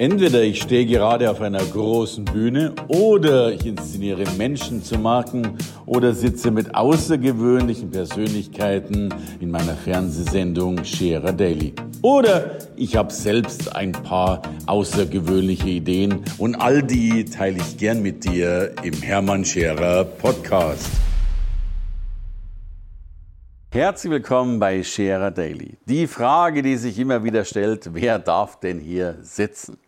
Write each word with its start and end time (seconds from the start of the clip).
Entweder 0.00 0.42
ich 0.42 0.62
stehe 0.62 0.86
gerade 0.86 1.30
auf 1.30 1.42
einer 1.42 1.62
großen 1.62 2.24
Bühne 2.24 2.72
oder 2.88 3.52
ich 3.52 3.66
inszeniere 3.66 4.24
Menschen 4.38 4.82
zu 4.82 4.98
Marken 4.98 5.58
oder 5.84 6.14
sitze 6.14 6.50
mit 6.50 6.74
außergewöhnlichen 6.74 7.90
Persönlichkeiten 7.90 9.12
in 9.40 9.50
meiner 9.50 9.74
Fernsehsendung 9.74 10.82
Scherer 10.86 11.34
Daily. 11.34 11.74
Oder 12.00 12.56
ich 12.76 12.96
habe 12.96 13.12
selbst 13.12 13.76
ein 13.76 13.92
paar 13.92 14.40
außergewöhnliche 14.64 15.68
Ideen 15.68 16.24
und 16.38 16.54
all 16.54 16.82
die 16.82 17.26
teile 17.26 17.58
ich 17.58 17.76
gern 17.76 18.00
mit 18.00 18.24
dir 18.24 18.72
im 18.82 18.94
Hermann 19.02 19.44
Scherer 19.44 20.04
Podcast. 20.04 20.88
Herzlich 23.72 24.10
willkommen 24.10 24.58
bei 24.58 24.82
Scherer 24.82 25.30
Daily. 25.30 25.78
Die 25.84 26.08
Frage, 26.08 26.60
die 26.60 26.76
sich 26.76 26.98
immer 26.98 27.22
wieder 27.22 27.44
stellt, 27.44 27.94
wer 27.94 28.18
darf 28.18 28.58
denn 28.58 28.80
hier 28.80 29.18
sitzen? 29.20 29.78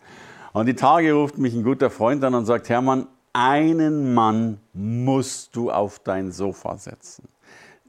Und 0.53 0.67
die 0.67 0.75
Tage 0.75 1.15
ruft 1.15 1.39
mich 1.39 1.55
ein 1.55 1.63
guter 1.63 1.89
Freund 1.89 2.23
an 2.25 2.35
und 2.35 2.45
sagt, 2.45 2.69
Hermann, 2.69 3.07
einen 3.33 4.13
Mann 4.13 4.61
musst 4.75 5.57
du 5.57 5.71
auf 5.71 5.99
dein 5.99 6.31
Sofa 6.31 6.77
setzen. 6.77 7.29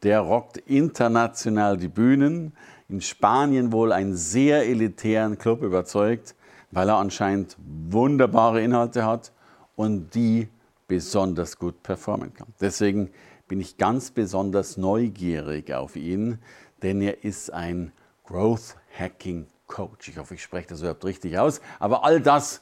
Der 0.02 0.22
rockt 0.22 0.58
international 0.58 1.76
die 1.78 1.90
Bühnen, 1.90 2.54
in 2.88 3.02
Spanien 3.02 3.74
wohl 3.74 3.92
einen 3.92 4.16
sehr 4.16 4.66
elitären 4.66 5.38
Club 5.38 5.62
überzeugt, 5.62 6.36
weil 6.72 6.88
er 6.88 6.98
anscheinend 6.98 7.58
wunderbare 7.90 8.62
Inhalte 8.62 9.06
hat 9.06 9.34
und 9.76 10.16
die 10.16 10.48
besonders 10.88 11.58
gut 11.58 11.84
performen 11.84 12.34
kann. 12.34 12.48
Deswegen 12.62 13.10
bin 13.50 13.60
ich 13.60 13.78
ganz 13.78 14.12
besonders 14.12 14.78
neugierig 14.78 15.74
auf 15.74 15.98
ihn, 15.98 16.40
denn 16.82 17.02
er 17.02 17.24
ist 17.26 17.52
ein 17.52 17.92
Growth 18.24 18.78
Hacking 18.98 19.48
Coach. 19.74 20.08
Ich 20.08 20.20
hoffe, 20.20 20.36
ich 20.36 20.44
spreche 20.44 20.68
das 20.68 20.82
überhaupt 20.82 21.04
richtig 21.04 21.38
aus. 21.40 21.60
Aber 21.80 22.06
all 22.06 22.22
das 22.22 22.62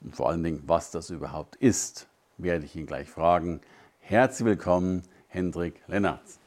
und 0.00 0.14
vor 0.14 0.28
allen 0.28 0.42
Dingen, 0.44 0.62
was 0.66 0.92
das 0.92 1.10
überhaupt 1.10 1.56
ist, 1.56 2.06
werde 2.38 2.64
ich 2.64 2.76
ihn 2.76 2.86
gleich 2.86 3.08
fragen. 3.08 3.60
Herzlich 3.98 4.46
willkommen, 4.46 5.02
Hendrik 5.26 5.74
Lennartz. 5.88 6.38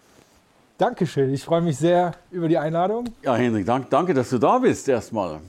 Dankeschön, 0.78 1.34
ich 1.34 1.44
freue 1.44 1.62
mich 1.62 1.76
sehr 1.78 2.14
über 2.32 2.48
die 2.48 2.58
Einladung. 2.58 3.10
Ja, 3.22 3.36
Hendrik, 3.36 3.66
danke, 3.66 3.90
danke 3.90 4.14
dass 4.14 4.30
du 4.30 4.38
da 4.38 4.60
bist 4.60 4.88
erstmal. 4.88 5.42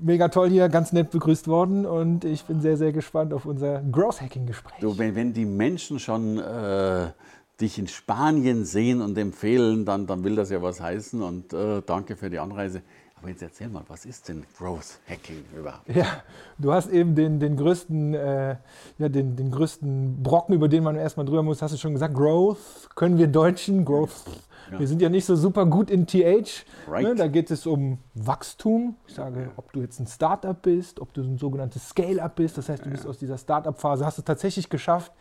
Mega 0.00 0.28
toll 0.28 0.48
hier, 0.48 0.68
ganz 0.70 0.92
nett 0.92 1.10
begrüßt 1.10 1.46
worden 1.46 1.86
und 1.86 2.24
ich 2.24 2.44
bin 2.44 2.60
sehr, 2.60 2.78
sehr 2.78 2.92
gespannt 2.92 3.32
auf 3.32 3.44
unser 3.44 3.80
Growth 3.92 4.22
Hacking 4.22 4.46
Gespräch. 4.46 4.80
Du, 4.80 4.98
wenn, 4.98 5.14
wenn 5.14 5.32
die 5.34 5.44
Menschen 5.44 6.00
schon 6.00 6.38
äh, 6.38 7.10
dich 7.60 7.78
in 7.78 7.86
Spanien 7.86 8.64
sehen 8.64 9.02
und 9.02 9.16
empfehlen, 9.18 9.84
dann, 9.84 10.06
dann 10.06 10.24
will 10.24 10.34
das 10.34 10.50
ja 10.50 10.62
was 10.62 10.80
heißen 10.80 11.22
und 11.22 11.52
äh, 11.52 11.82
danke 11.84 12.16
für 12.16 12.30
die 12.30 12.38
Anreise. 12.38 12.82
Aber 13.20 13.28
jetzt 13.28 13.42
erzähl 13.42 13.68
mal, 13.68 13.82
was 13.88 14.06
ist 14.06 14.28
denn 14.28 14.44
Growth 14.56 14.98
Hacking 15.06 15.44
überhaupt? 15.54 15.86
Ja, 15.94 16.22
du 16.58 16.72
hast 16.72 16.88
eben 16.90 17.14
den, 17.14 17.38
den, 17.38 17.54
größten, 17.54 18.14
äh, 18.14 18.56
ja, 18.98 19.08
den, 19.10 19.36
den 19.36 19.50
größten 19.50 20.22
Brocken, 20.22 20.54
über 20.54 20.68
den 20.68 20.82
man 20.82 20.96
erstmal 20.96 21.26
drüber 21.26 21.42
muss, 21.42 21.60
hast 21.60 21.74
du 21.74 21.78
schon 21.78 21.92
gesagt. 21.92 22.14
Growth 22.14 22.88
können 22.94 23.18
wir 23.18 23.26
Deutschen, 23.26 23.84
Growth 23.84 24.24
ja. 24.70 24.78
Wir 24.78 24.88
sind 24.88 25.02
ja 25.02 25.08
nicht 25.08 25.24
so 25.24 25.36
super 25.36 25.66
gut 25.66 25.90
in 25.90 26.06
TH. 26.06 26.64
Right. 26.88 27.02
Ne? 27.02 27.14
Da 27.14 27.28
geht 27.28 27.50
es 27.50 27.66
um 27.66 27.98
Wachstum. 28.14 28.96
Ich 29.06 29.14
sage, 29.14 29.50
ob 29.56 29.72
du 29.72 29.80
jetzt 29.80 29.98
ein 30.00 30.06
Startup 30.06 30.60
bist, 30.60 31.00
ob 31.00 31.12
du 31.12 31.22
ein 31.22 31.38
sogenanntes 31.38 31.88
Scale-up 31.88 32.36
bist. 32.36 32.58
Das 32.58 32.68
heißt, 32.68 32.84
du 32.84 32.90
bist 32.90 33.06
aus 33.06 33.18
dieser 33.18 33.38
Startup-Phase, 33.38 34.04
hast 34.04 34.18
es 34.18 34.24
tatsächlich 34.24 34.68
geschafft, 34.68 35.12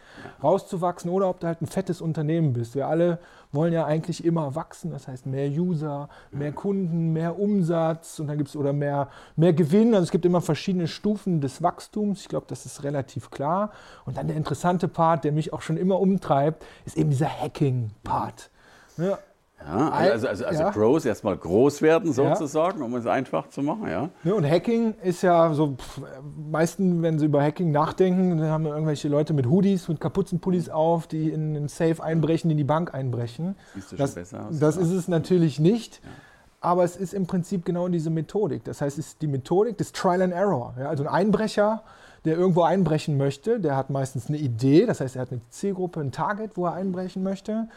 rauszuwachsen 0.44 1.10
oder 1.10 1.30
ob 1.30 1.40
du 1.40 1.48
halt 1.48 1.62
ein 1.62 1.68
fettes 1.68 2.02
Unternehmen 2.02 2.54
bist. 2.54 2.76
Wir 2.76 2.88
alle 2.88 3.20
wollen 3.52 3.74
ja 3.74 3.86
eigentlich 3.86 4.24
immer 4.24 4.56
wachsen. 4.56 4.92
Das 4.92 5.08
heißt, 5.08 5.26
mehr 5.26 5.50
User, 5.50 6.10
mehr 6.32 6.52
Kunden, 6.52 7.14
mehr 7.14 7.40
Umsatz 7.40 8.20
und 8.20 8.28
dann 8.28 8.38
gibt 8.38 8.50
es 8.50 8.56
oder 8.56 8.74
mehr, 8.74 9.10
mehr 9.36 9.54
Gewinn. 9.54 9.94
Also 9.94 10.04
es 10.04 10.12
gibt 10.12 10.26
immer 10.26 10.42
verschiedene 10.42 10.88
Stufen 10.88 11.42
des 11.42 11.64
Wachstums. 11.64 12.22
Ich 12.22 12.28
glaube, 12.28 12.46
das 12.48 12.66
ist 12.66 12.84
relativ 12.84 13.32
klar. 13.32 13.72
Und 14.06 14.18
dann 14.18 14.28
der 14.28 14.38
interessante 14.38 14.88
Part, 14.88 15.24
der 15.24 15.32
mich 15.32 15.54
auch 15.54 15.62
schon 15.62 15.78
immer 15.78 16.00
umtreibt, 16.00 16.66
ist 16.86 16.98
eben 16.98 17.10
dieser 17.10 17.30
Hacking-Part. 17.30 18.50
Ja, 18.98 19.18
ja, 19.66 19.90
also, 19.90 20.28
also, 20.28 20.46
also 20.46 20.64
ja. 20.64 20.70
Growth, 20.72 21.06
erstmal 21.06 21.36
groß 21.38 21.82
werden 21.82 22.14
sozusagen, 22.14 22.80
ja. 22.80 22.86
um 22.86 22.96
es 22.96 23.06
einfach 23.06 23.50
zu 23.50 23.62
machen. 23.62 23.88
Ja. 23.90 24.10
ja 24.24 24.34
und 24.34 24.50
Hacking 24.50 24.96
ist 25.04 25.22
ja 25.22 25.54
so, 25.54 25.76
pff, 25.76 26.02
meisten, 26.50 27.02
wenn 27.02 27.20
sie 27.20 27.26
über 27.26 27.44
Hacking 27.44 27.72
nachdenken, 27.72 28.38
dann 28.38 28.50
haben 28.50 28.66
irgendwelche 28.66 29.10
Leute 29.10 29.34
mit 29.34 29.48
Hoodies, 29.48 29.90
und 29.90 30.00
Kapuzenpullis 30.00 30.70
auf, 30.70 31.08
die 31.08 31.30
in 31.30 31.56
einen 31.56 31.68
Safe 31.68 32.02
einbrechen, 32.02 32.50
in 32.50 32.58
die 32.58 32.64
Bank 32.64 32.94
einbrechen. 32.94 33.56
Siehst 33.76 33.92
du 33.92 33.96
das, 33.98 34.12
schon 34.12 34.22
besser 34.22 34.48
aus, 34.48 34.60
das 34.60 34.78
ist 34.78 34.92
es 34.92 35.08
natürlich 35.08 35.60
nicht. 35.60 36.02
Aber 36.62 36.84
es 36.84 36.98
ist 36.98 37.14
im 37.14 37.26
Prinzip 37.26 37.64
genau 37.64 37.88
diese 37.88 38.10
Methodik. 38.10 38.66
Das 38.66 38.82
heißt, 38.82 38.98
es 38.98 39.08
ist 39.08 39.22
die 39.22 39.28
Methodik 39.28 39.78
des 39.78 39.94
Trial 39.94 40.22
and 40.22 40.34
Error. 40.34 40.74
also 40.78 41.04
ein 41.04 41.10
Einbrecher, 41.10 41.84
der 42.26 42.38
irgendwo 42.38 42.64
einbrechen 42.64 43.16
möchte, 43.18 43.62
der 43.62 43.78
hat 43.78 43.90
meistens 43.90 44.28
eine 44.28 44.38
Idee, 44.38 44.86
das 44.86 45.00
heißt, 45.00 45.16
er 45.16 45.22
hat 45.22 45.32
eine 45.32 45.40
Zielgruppe, 45.50 46.02
ein 46.02 46.12
Target, 46.12 46.58
wo 46.58 46.66
er 46.66 46.74
einbrechen 46.74 47.24
möchte 47.24 47.70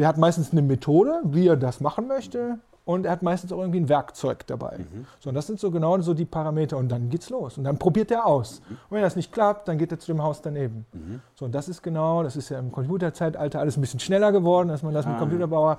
der 0.00 0.08
hat 0.08 0.16
meistens 0.16 0.50
eine 0.50 0.62
Methode, 0.62 1.20
wie 1.24 1.46
er 1.46 1.58
das 1.58 1.80
machen 1.80 2.08
möchte. 2.08 2.58
Und 2.86 3.04
er 3.04 3.12
hat 3.12 3.22
meistens 3.22 3.52
auch 3.52 3.58
irgendwie 3.58 3.80
ein 3.80 3.90
Werkzeug 3.90 4.46
dabei. 4.46 4.78
Mhm. 4.78 5.04
So, 5.20 5.28
und 5.28 5.34
das 5.34 5.46
sind 5.46 5.60
so 5.60 5.70
genau 5.70 6.00
so 6.00 6.14
die 6.14 6.24
Parameter. 6.24 6.78
Und 6.78 6.88
dann 6.88 7.10
geht's 7.10 7.28
los. 7.28 7.58
Und 7.58 7.64
dann 7.64 7.76
probiert 7.76 8.10
er 8.10 8.24
aus. 8.24 8.60
Mhm. 8.60 8.76
Und 8.88 8.96
wenn 8.96 9.02
das 9.02 9.14
nicht 9.14 9.30
klappt, 9.30 9.68
dann 9.68 9.76
geht 9.76 9.92
er 9.92 9.98
zu 9.98 10.10
dem 10.10 10.22
Haus 10.22 10.40
daneben. 10.40 10.86
Mhm. 10.94 11.20
So, 11.34 11.44
und 11.44 11.54
das 11.54 11.68
ist 11.68 11.82
genau, 11.82 12.22
das 12.22 12.34
ist 12.34 12.48
ja 12.48 12.58
im 12.58 12.72
Computerzeitalter 12.72 13.60
alles 13.60 13.76
ein 13.76 13.82
bisschen 13.82 14.00
schneller 14.00 14.32
geworden, 14.32 14.68
dass 14.68 14.82
man 14.82 14.94
das 14.94 15.04
ah, 15.04 15.10
mit 15.10 15.18
Computerbauer 15.18 15.76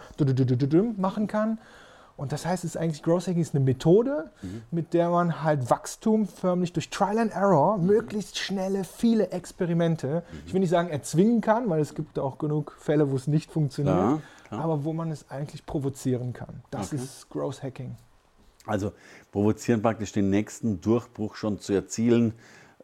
machen 0.98 1.26
kann. 1.26 1.58
Und 2.18 2.32
das 2.32 2.46
heißt, 2.46 2.64
es 2.64 2.76
ist 2.76 2.78
eigentlich 2.78 3.04
Growth 3.04 3.28
Hacking 3.28 3.42
ist 3.42 3.56
eine 3.56 3.64
Methode, 3.64 4.30
mhm. 4.42 4.62
mit 4.72 4.94
der 4.94 5.10
man 5.10 5.44
halt 5.44 5.70
Wachstum 5.70 6.28
förmlich 6.28 6.74
durch 6.74 6.90
Trial 6.90 7.18
and 7.18 7.32
Error, 7.34 7.78
mhm. 7.78 7.86
möglichst 7.86 8.38
schnelle, 8.38 8.84
viele 8.84 9.32
Experimente, 9.32 10.24
mhm. 10.32 10.40
ich 10.46 10.54
will 10.54 10.60
nicht 10.60 10.70
sagen 10.70 10.90
erzwingen 10.90 11.42
kann, 11.42 11.70
weil 11.70 11.82
es 11.82 11.96
gibt 11.96 12.20
auch 12.20 12.38
genug 12.38 12.76
Fälle, 12.80 13.10
wo 13.12 13.16
es 13.16 13.28
nicht 13.28 13.52
funktioniert, 13.52 14.22
klar. 14.48 14.64
aber 14.64 14.84
wo 14.84 14.94
man 14.94 15.12
es 15.12 15.30
eigentlich 15.30 15.66
provozieren 15.66 16.34
kann. 16.34 16.62
Das 16.70 16.94
okay. 16.94 17.04
ist 17.04 17.30
Growth 17.30 17.64
Hacking. 17.64 17.96
Also 18.66 18.92
provozieren 19.32 19.82
praktisch 19.82 20.12
den 20.12 20.30
nächsten 20.30 20.82
Durchbruch 20.82 21.36
schon 21.36 21.60
zu 21.60 21.74
erzielen, 21.74 22.34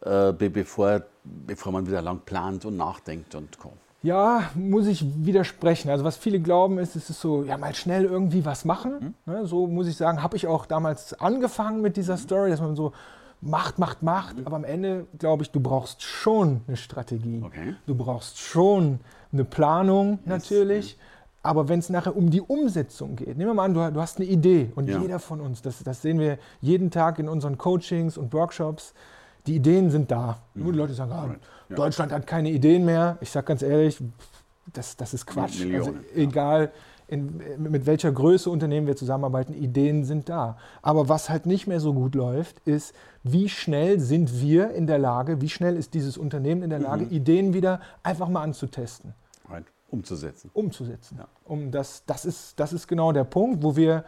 äh, 0.02 0.32
bevor, 0.32 1.02
bevor 1.24 1.72
man 1.72 1.86
wieder 1.86 2.02
lang 2.02 2.20
plant 2.24 2.64
und 2.64 2.76
nachdenkt 2.76 3.34
und 3.34 3.58
kommt. 3.58 3.78
Ja, 4.02 4.50
muss 4.54 4.86
ich 4.86 5.04
widersprechen. 5.24 5.90
Also 5.90 6.04
was 6.04 6.16
viele 6.16 6.38
glauben 6.38 6.78
ist, 6.78 6.94
es 6.94 7.10
ist 7.10 7.20
so, 7.20 7.42
ja, 7.42 7.56
mal 7.56 7.74
schnell 7.74 8.04
irgendwie 8.04 8.44
was 8.44 8.64
machen. 8.64 9.14
Mhm. 9.26 9.32
Ne, 9.32 9.46
so 9.46 9.66
muss 9.66 9.88
ich 9.88 9.96
sagen, 9.96 10.22
habe 10.22 10.36
ich 10.36 10.46
auch 10.46 10.66
damals 10.66 11.14
angefangen 11.20 11.80
mit 11.82 11.96
dieser 11.96 12.14
mhm. 12.14 12.20
Story, 12.20 12.50
dass 12.50 12.60
man 12.60 12.76
so 12.76 12.92
macht, 13.40 13.78
macht, 13.78 14.02
macht. 14.02 14.38
Mhm. 14.38 14.46
Aber 14.46 14.56
am 14.56 14.64
Ende 14.64 15.06
glaube 15.18 15.42
ich, 15.42 15.50
du 15.50 15.60
brauchst 15.60 16.02
schon 16.02 16.60
eine 16.68 16.76
Strategie. 16.76 17.42
Okay. 17.44 17.74
Du 17.86 17.94
brauchst 17.96 18.38
schon 18.38 19.00
eine 19.32 19.44
Planung 19.44 20.20
yes. 20.20 20.26
natürlich. 20.26 20.98
Aber 21.42 21.68
wenn 21.68 21.78
es 21.78 21.88
nachher 21.88 22.16
um 22.16 22.30
die 22.30 22.40
Umsetzung 22.40 23.16
geht, 23.16 23.36
nehmen 23.38 23.50
wir 23.50 23.54
mal 23.54 23.64
an, 23.64 23.74
du, 23.74 23.92
du 23.92 24.00
hast 24.00 24.18
eine 24.18 24.26
Idee 24.26 24.72
und 24.74 24.88
ja. 24.88 25.00
jeder 25.00 25.18
von 25.18 25.40
uns, 25.40 25.62
das, 25.62 25.82
das 25.82 26.02
sehen 26.02 26.18
wir 26.18 26.38
jeden 26.60 26.90
Tag 26.90 27.18
in 27.18 27.28
unseren 27.28 27.58
Coachings 27.58 28.18
und 28.18 28.32
Workshops, 28.32 28.92
die 29.48 29.56
Ideen 29.56 29.90
sind 29.90 30.10
da. 30.10 30.38
Mhm. 30.54 30.62
Nur 30.62 30.72
die 30.72 30.78
Leute 30.78 30.94
sagen, 30.94 31.12
ah, 31.12 31.24
right. 31.24 31.40
ja. 31.68 31.76
Deutschland 31.76 32.12
hat 32.12 32.26
keine 32.26 32.50
Ideen 32.50 32.84
mehr. 32.84 33.18
Ich 33.20 33.30
sage 33.30 33.46
ganz 33.46 33.62
ehrlich, 33.62 33.98
das, 34.72 34.96
das 34.96 35.14
ist 35.14 35.26
Quatsch. 35.26 35.64
Also, 35.72 35.94
egal, 36.14 36.70
in, 37.08 37.40
mit 37.58 37.86
welcher 37.86 38.12
Größe 38.12 38.50
Unternehmen 38.50 38.86
wir 38.86 38.94
zusammenarbeiten, 38.94 39.54
Ideen 39.54 40.04
sind 40.04 40.28
da. 40.28 40.58
Aber 40.82 41.08
was 41.08 41.30
halt 41.30 41.46
nicht 41.46 41.66
mehr 41.66 41.80
so 41.80 41.94
gut 41.94 42.14
läuft, 42.14 42.60
ist, 42.66 42.94
wie 43.22 43.48
schnell 43.48 43.98
sind 43.98 44.40
wir 44.40 44.72
in 44.72 44.86
der 44.86 44.98
Lage, 44.98 45.40
wie 45.40 45.48
schnell 45.48 45.76
ist 45.76 45.94
dieses 45.94 46.18
Unternehmen 46.18 46.62
in 46.62 46.70
der 46.70 46.80
Lage, 46.80 47.06
mhm. 47.06 47.10
Ideen 47.10 47.54
wieder 47.54 47.80
einfach 48.02 48.28
mal 48.28 48.42
anzutesten. 48.42 49.14
Right. 49.48 49.64
Umzusetzen. 49.90 50.50
Umzusetzen. 50.52 51.16
Ja. 51.18 51.28
Um 51.44 51.70
das, 51.70 52.04
das, 52.04 52.26
ist, 52.26 52.60
das 52.60 52.74
ist 52.74 52.86
genau 52.88 53.12
der 53.12 53.24
Punkt, 53.24 53.62
wo 53.62 53.74
wir 53.74 54.04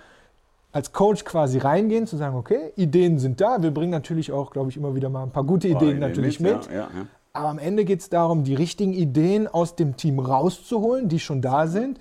als 0.72 0.93
Coach 0.93 1.25
quasi 1.25 1.59
reingehen, 1.59 2.07
zu 2.07 2.17
sagen, 2.17 2.37
okay, 2.37 2.72
Ideen 2.77 3.19
sind 3.19 3.41
da. 3.41 3.63
Wir 3.63 3.72
bringen 3.72 3.91
natürlich 3.91 4.33
auch, 4.33 4.51
glaube 4.51 4.71
ich, 4.71 4.77
immer 4.77 4.95
wieder 4.95 5.09
mal 5.09 5.25
ein 5.25 5.31
paar 5.31 5.45
gute 5.45 5.69
Ideen 5.69 5.97
oh, 5.99 6.01
natürlich 6.01 6.41
mit. 6.41 6.55
mit. 6.55 6.67
Ja, 6.67 6.72
ja, 6.72 6.81
ja. 6.83 7.07
Aber 7.33 7.49
am 7.49 7.59
Ende 7.59 7.84
geht 7.84 8.01
es 8.01 8.09
darum, 8.09 8.45
die 8.45 8.55
richtigen 8.55 8.93
Ideen 8.93 9.47
aus 9.47 9.77
dem 9.77 9.97
Team 9.97 10.19
rauszuholen, 10.19 11.09
die 11.09 11.21
schon 11.21 11.41
da 11.43 11.67
sind. 11.67 11.99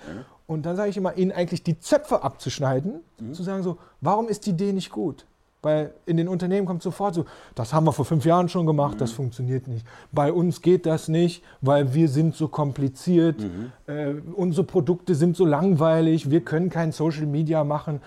Und 0.48 0.66
dann 0.66 0.75
sage 0.75 0.89
ich 0.89 0.98
immer, 0.98 1.16
ihnen 1.16 1.31
eigentlich 1.31 1.62
die 1.62 1.80
Zöpfe 1.80 2.24
abzuschneiden, 2.24 3.01
mhm. 3.19 3.33
zu 3.33 3.44
sagen 3.44 3.62
so, 3.62 3.77
warum 4.01 4.27
ist 4.27 4.48
die 4.48 4.51
Idee 4.51 4.74
nicht 4.74 4.89
gut? 4.89 5.27
Weil 5.62 5.94
in 6.06 6.18
den 6.18 6.27
Unternehmen 6.27 6.66
kommt 6.66 6.81
sofort 6.81 7.13
so, 7.13 7.25
das 7.54 7.74
haben 7.74 7.86
wir 7.86 7.92
vor 7.92 8.06
fünf 8.06 8.25
Jahren 8.25 8.50
schon 8.50 8.66
gemacht, 8.66 8.95
mhm. 8.95 9.00
das 9.00 9.12
funktioniert 9.12 9.68
nicht. 9.68 9.86
Bei 10.12 10.31
uns 10.33 10.62
geht 10.62 10.86
das 10.88 11.07
nicht, 11.07 11.44
weil 11.62 11.94
wir 11.94 12.07
sind 12.07 12.33
so 12.33 12.48
kompliziert, 12.48 13.42
mhm. 13.42 13.71
äh, 13.86 14.13
unsere 14.36 14.66
Produkte 14.66 15.13
sind 15.13 15.36
so 15.36 15.45
langweilig, 15.45 16.31
wir 16.31 16.42
können 16.42 16.69
kein 16.69 16.94
Social 16.94 17.27
Media 17.27 17.63
machen. 17.63 18.01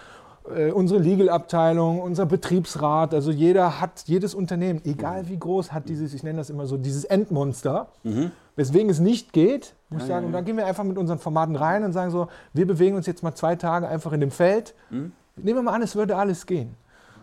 Äh, 0.50 0.72
unsere 0.72 1.00
Legal-Abteilung, 1.00 2.00
unser 2.00 2.26
Betriebsrat, 2.26 3.14
also 3.14 3.30
jeder 3.30 3.80
hat, 3.80 4.04
jedes 4.06 4.34
Unternehmen, 4.34 4.80
egal 4.84 5.28
wie 5.28 5.38
groß, 5.38 5.72
hat 5.72 5.88
dieses, 5.88 6.14
ich 6.14 6.24
nenne 6.24 6.38
das 6.38 6.50
immer 6.50 6.66
so, 6.66 6.76
dieses 6.76 7.04
Endmonster, 7.04 7.88
mhm. 8.02 8.32
weswegen 8.56 8.90
es 8.90 8.98
nicht 8.98 9.32
geht, 9.32 9.74
muss 9.88 10.02
ich 10.02 10.08
sagen, 10.08 10.26
und 10.26 10.32
dann 10.32 10.44
gehen 10.44 10.56
wir 10.56 10.66
einfach 10.66 10.84
mit 10.84 10.98
unseren 10.98 11.18
Formaten 11.18 11.54
rein 11.54 11.84
und 11.84 11.92
sagen 11.92 12.10
so, 12.10 12.26
wir 12.54 12.66
bewegen 12.66 12.96
uns 12.96 13.06
jetzt 13.06 13.22
mal 13.22 13.34
zwei 13.34 13.54
Tage 13.54 13.86
einfach 13.86 14.12
in 14.12 14.20
dem 14.20 14.32
Feld. 14.32 14.74
Mhm. 14.90 15.12
Nehmen 15.36 15.58
wir 15.58 15.62
mal 15.62 15.74
an, 15.74 15.82
es 15.82 15.94
würde 15.94 16.16
alles 16.16 16.46
gehen. 16.46 16.74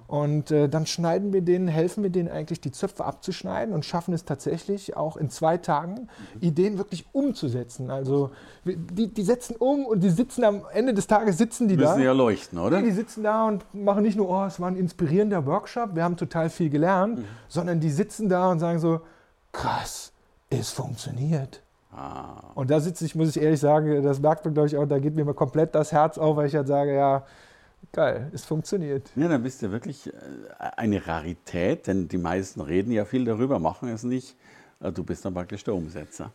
Und 0.09 0.49
äh, 0.49 0.67
dann 0.67 0.87
schneiden 0.87 1.33
wir 1.33 1.41
denen, 1.41 1.67
helfen 1.67 2.01
wir 2.01 2.09
denen 2.09 2.29
eigentlich, 2.29 2.59
die 2.59 2.71
Zöpfe 2.71 3.05
abzuschneiden 3.05 3.75
und 3.75 3.85
schaffen 3.85 4.11
es 4.11 4.25
tatsächlich 4.25 4.97
auch 4.97 5.17
in 5.17 5.29
zwei 5.29 5.57
Tagen, 5.57 6.09
mhm. 6.33 6.41
Ideen 6.41 6.77
wirklich 6.79 7.05
umzusetzen. 7.11 7.91
Also 7.91 8.31
die, 8.65 9.13
die 9.13 9.21
setzen 9.21 9.55
um 9.55 9.85
und 9.85 10.01
die 10.01 10.09
sitzen 10.09 10.43
am 10.45 10.63
Ende 10.73 10.95
des 10.95 11.05
Tages 11.05 11.37
sitzen 11.37 11.67
die 11.67 11.75
Müssen 11.75 11.85
da. 11.85 11.93
Müssen 11.93 12.05
ja 12.05 12.13
leuchten, 12.13 12.57
oder? 12.57 12.81
Die 12.81 12.89
sitzen 12.89 13.21
da 13.21 13.47
und 13.47 13.63
machen 13.71 14.01
nicht 14.01 14.17
nur, 14.17 14.27
oh, 14.29 14.45
es 14.45 14.59
war 14.59 14.67
ein 14.67 14.77
inspirierender 14.77 15.45
Workshop, 15.45 15.93
wir 15.93 16.03
haben 16.03 16.17
total 16.17 16.49
viel 16.49 16.71
gelernt, 16.71 17.19
mhm. 17.19 17.25
sondern 17.47 17.79
die 17.79 17.91
sitzen 17.91 18.29
da 18.29 18.49
und 18.49 18.57
sagen 18.57 18.79
so, 18.79 19.01
krass, 19.51 20.11
es 20.49 20.71
funktioniert. 20.71 21.61
Ah. 21.95 22.49
Und 22.55 22.71
da 22.71 22.79
sitze 22.79 23.05
ich, 23.05 23.13
muss 23.13 23.35
ich 23.35 23.43
ehrlich 23.43 23.59
sagen, 23.59 24.01
das 24.01 24.19
merkt 24.19 24.43
man, 24.43 24.55
glaube 24.55 24.69
ich, 24.69 24.75
auch, 24.75 24.87
da 24.87 24.97
geht 24.97 25.15
mir 25.15 25.23
mal 25.23 25.35
komplett 25.35 25.75
das 25.75 25.91
Herz 25.91 26.17
auf, 26.17 26.35
weil 26.35 26.47
ich 26.47 26.55
halt 26.55 26.67
sage, 26.67 26.95
ja, 26.95 27.25
geil, 27.91 28.29
es 28.33 28.45
funktioniert. 28.45 29.09
Ja, 29.15 29.27
dann 29.27 29.43
bist 29.43 29.61
du 29.61 29.71
wirklich 29.71 30.07
äh, 30.07 30.11
eine 30.77 31.05
Rarität, 31.05 31.87
denn 31.87 32.07
die 32.07 32.17
meisten 32.17 32.61
reden 32.61 32.91
ja 32.91 33.05
viel 33.05 33.25
darüber, 33.25 33.59
machen 33.59 33.89
es 33.89 34.03
nicht. 34.03 34.35
Äh, 34.79 34.91
du 34.91 35.03
bist 35.03 35.25
dann 35.25 35.33
praktisch 35.33 35.63
der 35.63 35.75
Umsetzer. 35.75 36.31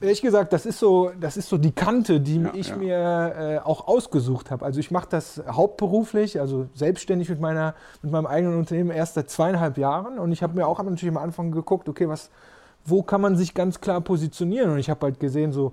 Ehrlich 0.00 0.22
gesagt, 0.22 0.52
das 0.52 0.64
ist 0.64 0.78
so, 0.78 1.10
das 1.18 1.36
ist 1.36 1.48
so 1.48 1.58
die 1.58 1.72
Kante, 1.72 2.20
die 2.20 2.40
ja, 2.40 2.52
ich 2.54 2.68
ja. 2.68 2.76
mir 2.76 3.34
äh, 3.36 3.58
auch 3.58 3.88
ausgesucht 3.88 4.52
habe. 4.52 4.64
Also 4.64 4.78
ich 4.78 4.92
mache 4.92 5.08
das 5.10 5.42
hauptberuflich, 5.48 6.38
also 6.38 6.68
selbstständig 6.74 7.28
mit, 7.28 7.40
meiner, 7.40 7.74
mit 8.02 8.12
meinem 8.12 8.26
eigenen 8.26 8.58
Unternehmen 8.58 8.90
erst 8.90 9.14
seit 9.14 9.28
zweieinhalb 9.28 9.76
Jahren. 9.76 10.20
Und 10.20 10.30
ich 10.30 10.44
habe 10.44 10.54
mir 10.54 10.68
auch 10.68 10.78
natürlich 10.78 11.08
am 11.08 11.20
Anfang 11.20 11.50
geguckt, 11.50 11.88
okay, 11.88 12.08
was, 12.08 12.30
wo 12.88 13.02
kann 13.02 13.20
man 13.20 13.36
sich 13.36 13.54
ganz 13.54 13.80
klar 13.80 14.00
positionieren? 14.00 14.70
Und 14.70 14.78
ich 14.78 14.90
habe 14.90 15.06
halt 15.06 15.20
gesehen, 15.20 15.52
so 15.52 15.72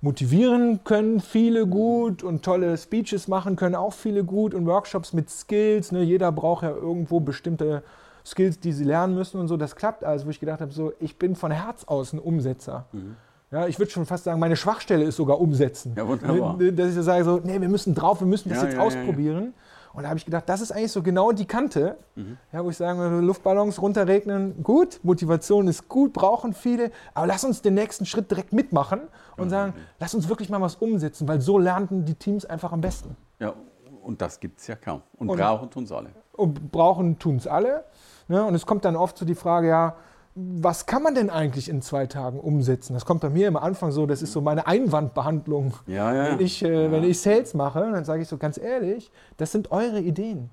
motivieren 0.00 0.84
können 0.84 1.20
viele 1.20 1.66
gut 1.66 2.22
und 2.22 2.44
tolle 2.44 2.76
Speeches 2.76 3.28
machen 3.28 3.56
können 3.56 3.74
auch 3.74 3.92
viele 3.92 4.24
gut 4.24 4.54
und 4.54 4.66
Workshops 4.66 5.12
mit 5.12 5.30
Skills. 5.30 5.92
Ne? 5.92 6.02
Jeder 6.02 6.32
braucht 6.32 6.62
ja 6.62 6.70
irgendwo 6.70 7.20
bestimmte 7.20 7.82
Skills, 8.24 8.60
die 8.60 8.72
sie 8.72 8.84
lernen 8.84 9.14
müssen 9.14 9.40
und 9.40 9.48
so. 9.48 9.56
Das 9.56 9.76
klappt 9.76 10.04
alles, 10.04 10.26
wo 10.26 10.30
ich 10.30 10.40
gedacht 10.40 10.60
habe, 10.60 10.72
so, 10.72 10.92
ich 11.00 11.16
bin 11.16 11.36
von 11.36 11.50
Herz 11.50 11.84
aus 11.84 12.12
ein 12.12 12.18
Umsetzer. 12.18 12.86
Mhm. 12.92 13.16
Ja, 13.52 13.68
ich 13.68 13.78
würde 13.78 13.92
schon 13.92 14.06
fast 14.06 14.24
sagen, 14.24 14.40
meine 14.40 14.56
Schwachstelle 14.56 15.04
ist 15.04 15.16
sogar 15.16 15.40
umsetzen. 15.40 15.94
Ja, 15.96 16.06
wunderbar. 16.06 16.56
Ne, 16.56 16.72
dass 16.72 16.96
ich 16.96 17.02
sage 17.02 17.24
so, 17.24 17.40
nee, 17.42 17.60
wir 17.60 17.68
müssen 17.68 17.94
drauf, 17.94 18.20
wir 18.20 18.26
müssen 18.26 18.48
das 18.48 18.58
ja, 18.58 18.64
jetzt 18.64 18.76
ja, 18.76 18.82
ausprobieren. 18.82 19.54
Und 19.96 20.02
da 20.02 20.10
habe 20.10 20.18
ich 20.18 20.26
gedacht, 20.26 20.46
das 20.46 20.60
ist 20.60 20.72
eigentlich 20.72 20.92
so 20.92 21.02
genau 21.02 21.32
die 21.32 21.46
Kante, 21.46 21.96
mhm. 22.16 22.36
ja, 22.52 22.62
wo 22.62 22.68
ich 22.68 22.76
sage, 22.76 23.18
Luftballons 23.20 23.80
runterregnen, 23.80 24.62
gut, 24.62 25.00
Motivation 25.02 25.68
ist 25.68 25.88
gut, 25.88 26.12
brauchen 26.12 26.52
viele, 26.52 26.90
aber 27.14 27.26
lass 27.26 27.44
uns 27.44 27.62
den 27.62 27.72
nächsten 27.72 28.04
Schritt 28.04 28.30
direkt 28.30 28.52
mitmachen 28.52 29.00
und 29.38 29.48
sagen, 29.48 29.72
lass 29.98 30.14
uns 30.14 30.28
wirklich 30.28 30.50
mal 30.50 30.60
was 30.60 30.74
umsetzen, 30.74 31.26
weil 31.26 31.40
so 31.40 31.58
lernten 31.58 32.04
die 32.04 32.14
Teams 32.14 32.44
einfach 32.44 32.72
am 32.72 32.82
besten. 32.82 33.16
Ja, 33.38 33.54
und 34.02 34.20
das 34.20 34.38
gibt 34.38 34.60
es 34.60 34.66
ja 34.66 34.76
kaum. 34.76 35.00
Und, 35.16 35.30
und 35.30 35.38
brauchen 35.38 35.70
tun 35.70 35.84
es 35.84 35.92
alle. 35.92 36.10
Und 36.32 36.70
brauchen 36.70 37.18
tun 37.18 37.36
es 37.36 37.46
alle. 37.46 37.84
Ne? 38.28 38.44
Und 38.44 38.54
es 38.54 38.66
kommt 38.66 38.84
dann 38.84 38.96
oft 38.96 39.16
so 39.16 39.24
die 39.24 39.34
Frage, 39.34 39.68
ja, 39.68 39.96
was 40.38 40.84
kann 40.84 41.02
man 41.02 41.14
denn 41.14 41.30
eigentlich 41.30 41.68
in 41.70 41.80
zwei 41.80 42.06
Tagen 42.06 42.38
umsetzen? 42.38 42.92
Das 42.92 43.06
kommt 43.06 43.22
bei 43.22 43.30
mir 43.30 43.48
am 43.48 43.56
Anfang 43.56 43.90
so, 43.90 44.04
das 44.04 44.20
ist 44.20 44.32
so 44.32 44.42
meine 44.42 44.66
Einwandbehandlung. 44.66 45.72
Ja, 45.86 46.14
ja. 46.14 46.32
Wenn, 46.32 46.44
ich, 46.44 46.62
äh, 46.62 46.84
ja. 46.84 46.92
wenn 46.92 47.04
ich 47.04 47.20
Sales 47.20 47.54
mache, 47.54 47.80
dann 47.80 48.04
sage 48.04 48.20
ich 48.20 48.28
so 48.28 48.36
ganz 48.36 48.58
ehrlich, 48.58 49.10
das 49.38 49.50
sind 49.50 49.72
eure 49.72 50.00
Ideen. 50.00 50.50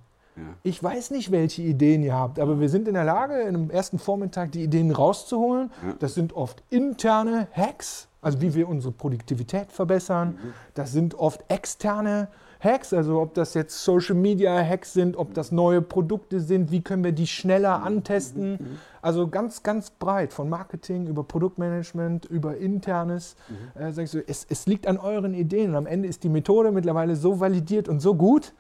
Ich 0.64 0.82
weiß 0.82 1.12
nicht, 1.12 1.32
welche 1.32 1.62
Ideen 1.62 2.02
ihr 2.02 2.16
habt, 2.16 2.40
aber 2.40 2.60
wir 2.60 2.68
sind 2.68 2.88
in 2.88 2.96
der 2.96 3.04
Lage, 3.04 3.42
in 3.42 3.50
einem 3.50 3.70
ersten 3.70 4.00
Vormittag 4.00 4.52
die 4.52 4.64
Ideen 4.64 4.90
rauszuholen. 4.92 5.70
Das 6.00 6.16
sind 6.16 6.34
oft 6.34 6.64
interne 6.72 7.48
Hacks, 7.52 8.08
also 8.20 8.42
wie 8.42 8.56
wir 8.56 8.68
unsere 8.68 8.92
Produktivität 8.92 9.72
verbessern. 9.72 10.30
Mhm. 10.30 10.54
Das 10.74 10.92
sind 10.92 11.14
oft 11.14 11.44
externe 11.50 12.30
Hacks, 12.64 12.94
also 12.94 13.20
ob 13.20 13.34
das 13.34 13.54
jetzt 13.54 13.84
Social 13.84 14.16
Media 14.16 14.56
Hacks 14.64 14.94
sind, 14.94 15.18
ob 15.18 15.34
das 15.34 15.52
neue 15.52 15.82
Produkte 15.82 16.40
sind, 16.40 16.72
wie 16.72 16.82
können 16.82 17.04
wir 17.04 17.12
die 17.12 17.28
schneller 17.28 17.84
antesten. 17.84 18.80
Also 19.02 19.28
ganz, 19.28 19.64
ganz 19.64 19.90
breit, 19.90 20.32
von 20.32 20.48
Marketing 20.48 21.08
über 21.08 21.24
Produktmanagement, 21.24 22.26
über 22.26 22.58
Internes. 22.58 23.36
Mhm. 23.50 23.82
Äh, 23.82 23.92
sag 23.92 24.04
ich 24.06 24.12
so, 24.12 24.20
es, 24.26 24.48
es 24.50 24.66
liegt 24.66 24.88
an 24.88 24.98
euren 24.98 25.34
Ideen 25.34 25.72
und 25.72 25.76
am 25.76 25.86
Ende 25.86 26.08
ist 26.08 26.24
die 26.24 26.30
Methode 26.30 26.72
mittlerweile 26.72 27.16
so 27.18 27.40
validiert 27.40 27.90
und 27.90 28.00
so 28.00 28.16
gut, 28.16 28.54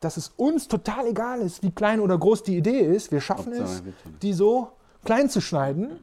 dass 0.00 0.16
es 0.16 0.28
uns 0.36 0.68
total 0.68 1.06
egal 1.06 1.40
ist, 1.40 1.62
wie 1.62 1.70
klein 1.70 2.00
oder 2.00 2.16
groß 2.16 2.44
die 2.44 2.56
Idee 2.56 2.80
ist. 2.80 3.12
Wir 3.12 3.20
schaffen 3.20 3.52
es, 3.52 3.82
die 4.22 4.32
so 4.32 4.68
klein 5.04 5.28
zu 5.28 5.40
schneiden, 5.40 5.98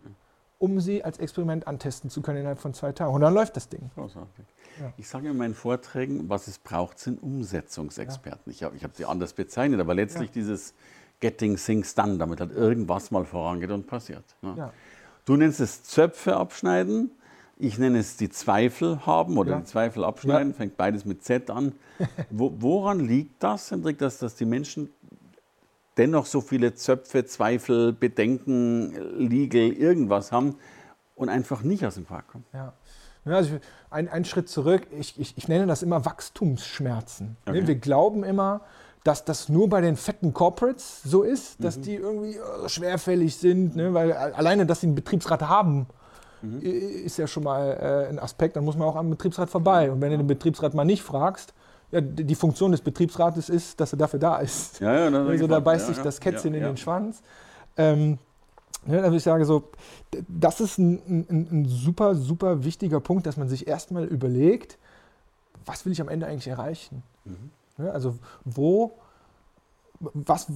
um 0.61 0.79
sie 0.79 1.03
als 1.03 1.17
Experiment 1.17 1.65
antesten 1.65 2.11
zu 2.11 2.21
können 2.21 2.39
innerhalb 2.39 2.59
von 2.59 2.73
zwei 2.75 2.91
Tagen. 2.91 3.13
Und 3.13 3.21
dann 3.21 3.33
läuft 3.33 3.55
das 3.55 3.67
Ding. 3.67 3.89
Großartig. 3.95 4.45
Ja. 4.79 4.93
Ich 4.95 5.07
sage 5.07 5.29
in 5.29 5.37
meinen 5.37 5.55
Vorträgen, 5.55 6.29
was 6.29 6.47
es 6.47 6.59
braucht, 6.59 6.99
sind 6.99 7.21
Umsetzungsexperten. 7.21 8.51
Ja. 8.51 8.51
Ich 8.51 8.63
habe 8.63 8.75
ich 8.77 8.83
hab 8.83 8.95
sie 8.95 9.05
anders 9.05 9.33
bezeichnet, 9.33 9.79
aber 9.79 9.95
letztlich 9.95 10.29
ja. 10.29 10.33
dieses 10.35 10.75
Getting 11.19 11.55
Things 11.55 11.95
Done, 11.95 12.19
damit 12.19 12.39
halt 12.39 12.51
irgendwas 12.51 13.09
mal 13.09 13.25
vorangeht 13.25 13.71
und 13.71 13.87
passiert. 13.87 14.23
Ne? 14.43 14.71
Du 15.25 15.35
nennst 15.35 15.59
es 15.59 15.83
Zöpfe 15.83 16.35
abschneiden, 16.35 17.11
ich 17.57 17.79
nenne 17.79 17.99
es 17.99 18.17
die 18.17 18.29
Zweifel 18.29 19.05
haben 19.05 19.37
oder 19.37 19.57
die 19.57 19.65
Zweifel 19.65 20.03
abschneiden, 20.03 20.53
fängt 20.53 20.77
beides 20.77 21.05
mit 21.05 21.23
Z 21.23 21.49
an. 21.49 21.73
Wo, 22.29 22.53
woran 22.57 22.99
liegt 22.99 23.41
das, 23.41 23.71
Hendrik, 23.71 23.97
dass, 23.97 24.19
dass 24.19 24.35
die 24.35 24.45
Menschen 24.45 24.89
dennoch 25.97 26.25
so 26.25 26.41
viele 26.41 26.73
Zöpfe, 26.73 27.25
Zweifel, 27.25 27.93
Bedenken, 27.93 28.93
Legal, 29.17 29.71
irgendwas 29.71 30.31
haben 30.31 30.55
und 31.15 31.29
einfach 31.29 31.63
nicht 31.63 31.85
aus 31.85 31.95
dem 31.95 32.05
Park 32.05 32.27
kommen? 32.29 32.45
Ja. 32.53 32.73
Also 33.23 33.57
ein, 33.91 34.09
ein 34.09 34.25
Schritt 34.25 34.49
zurück, 34.49 34.87
ich, 34.97 35.19
ich, 35.19 35.37
ich 35.37 35.47
nenne 35.47 35.67
das 35.67 35.83
immer 35.83 36.05
Wachstumsschmerzen. 36.05 37.37
Okay. 37.45 37.67
Wir 37.67 37.75
glauben 37.75 38.23
immer, 38.23 38.61
dass 39.03 39.25
das 39.25 39.49
nur 39.49 39.69
bei 39.69 39.81
den 39.81 39.95
fetten 39.95 40.33
Corporates 40.33 41.01
so 41.03 41.23
ist, 41.23 41.63
dass 41.63 41.77
mhm. 41.77 41.81
die 41.83 41.95
irgendwie 41.95 42.35
äh, 42.35 42.69
schwerfällig 42.69 43.35
sind, 43.35 43.75
ne? 43.75 43.93
weil 43.93 44.13
alleine, 44.13 44.65
dass 44.65 44.81
sie 44.81 44.87
einen 44.87 44.95
Betriebsrat 44.95 45.41
haben, 45.43 45.87
mhm. 46.41 46.61
ist 46.61 47.17
ja 47.17 47.27
schon 47.27 47.43
mal 47.43 47.77
äh, 47.79 48.09
ein 48.09 48.19
Aspekt. 48.19 48.55
Dann 48.55 48.65
muss 48.65 48.75
man 48.75 48.87
auch 48.87 48.95
am 48.95 49.09
Betriebsrat 49.09 49.49
vorbei. 49.49 49.91
Und 49.91 50.01
wenn 50.01 50.11
du 50.11 50.17
den 50.17 50.27
Betriebsrat 50.27 50.73
mal 50.73 50.85
nicht 50.85 51.03
fragst, 51.03 51.53
ja, 51.91 52.01
die 52.01 52.35
Funktion 52.35 52.71
des 52.71 52.81
Betriebsrates 52.81 53.49
ist, 53.49 53.79
dass 53.79 53.93
er 53.93 53.97
dafür 53.97 54.19
da 54.19 54.37
ist. 54.37 54.79
Ja, 54.79 55.09
ja, 55.09 55.25
also 55.27 55.47
da 55.47 55.59
beißt 55.59 55.87
sich 55.87 55.97
das 55.97 56.19
Kätzchen 56.19 56.53
in 56.53 56.63
den 56.63 56.77
Schwanz. 56.77 57.21
Ähm, 57.77 58.17
ja, 58.87 59.01
also 59.01 59.15
ich 59.15 59.23
sage 59.23 59.45
so, 59.45 59.69
das 60.27 60.59
ist 60.59 60.77
ein, 60.77 61.01
ein, 61.07 61.47
ein, 61.51 61.65
super, 61.65 62.15
super 62.15 62.63
wichtiger 62.63 62.99
Punkt, 62.99 63.27
dass 63.27 63.37
man 63.37 63.47
sich 63.47 63.67
erstmal 63.67 64.05
überlegt, 64.05 64.77
was 65.65 65.85
will 65.85 65.91
ich 65.91 66.01
am 66.01 66.09
Ende 66.09 66.25
eigentlich 66.25 66.47
erreichen? 66.47 67.03
Mhm. 67.25 67.51
Ja, 67.77 67.91
also 67.91 68.17
wo, 68.43 68.93
was, 69.99 70.47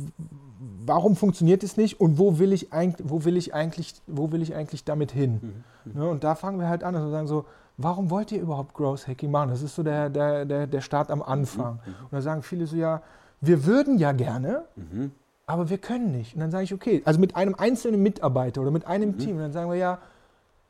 warum 0.86 1.16
funktioniert 1.16 1.64
es 1.64 1.78
nicht 1.78 2.00
und 2.00 2.18
wo 2.18 2.40
will 2.40 2.52
ich 2.52 2.74
eigentlich, 2.74 3.08
wo 3.08 3.26
will 3.26 3.38
ich 3.38 3.54
eigentlich, 3.54 3.94
wo 4.08 4.32
will 4.32 4.42
ich 4.42 4.56
eigentlich 4.56 4.84
damit 4.86 5.12
hin? 5.12 5.64
Mhm. 5.86 5.92
Mhm. 5.94 6.02
Ja, 6.02 6.10
und 6.10 6.24
da 6.24 6.36
fangen 6.36 6.60
wir 6.60 6.68
halt 6.68 6.84
an, 6.84 6.96
also 6.96 7.12
sagen 7.12 7.28
so, 7.28 7.46
warum 7.78 8.10
wollt 8.10 8.32
ihr 8.32 8.42
überhaupt 8.42 8.74
Growth 8.74 9.08
Hacking 9.08 9.32
machen? 9.32 9.50
Das 9.50 9.62
ist 9.62 9.76
so 9.76 9.84
der, 9.84 10.10
der, 10.10 10.46
der, 10.46 10.68
der 10.68 10.82
Start 10.82 11.12
am 11.12 11.22
Anfang. 11.22 11.76
Mhm. 11.86 11.94
Und 12.04 12.14
da 12.14 12.22
sagen 12.22 12.42
viele 12.42 12.68
so, 12.68 12.76
ja, 12.76 13.02
wir 13.42 13.66
würden 13.66 13.98
ja 13.98 14.12
gerne, 14.12 14.66
mhm 14.76 15.12
aber 15.48 15.70
wir 15.70 15.78
können 15.78 16.12
nicht. 16.12 16.34
Und 16.34 16.42
dann 16.42 16.52
sage 16.52 16.64
ich, 16.64 16.74
okay, 16.74 17.02
also 17.06 17.20
mit 17.20 17.36
einem 17.36 17.56
einzelnen 17.56 18.02
Mitarbeiter 18.02 18.62
oder 18.62 18.72
mit 18.72 18.86
einem 18.88 19.12
mhm. 19.12 19.18
Team. 19.20 19.36
Und 19.36 19.44
dann 19.44 19.52
sagen 19.52 19.70
wir, 19.70 19.78
ja, 19.78 20.00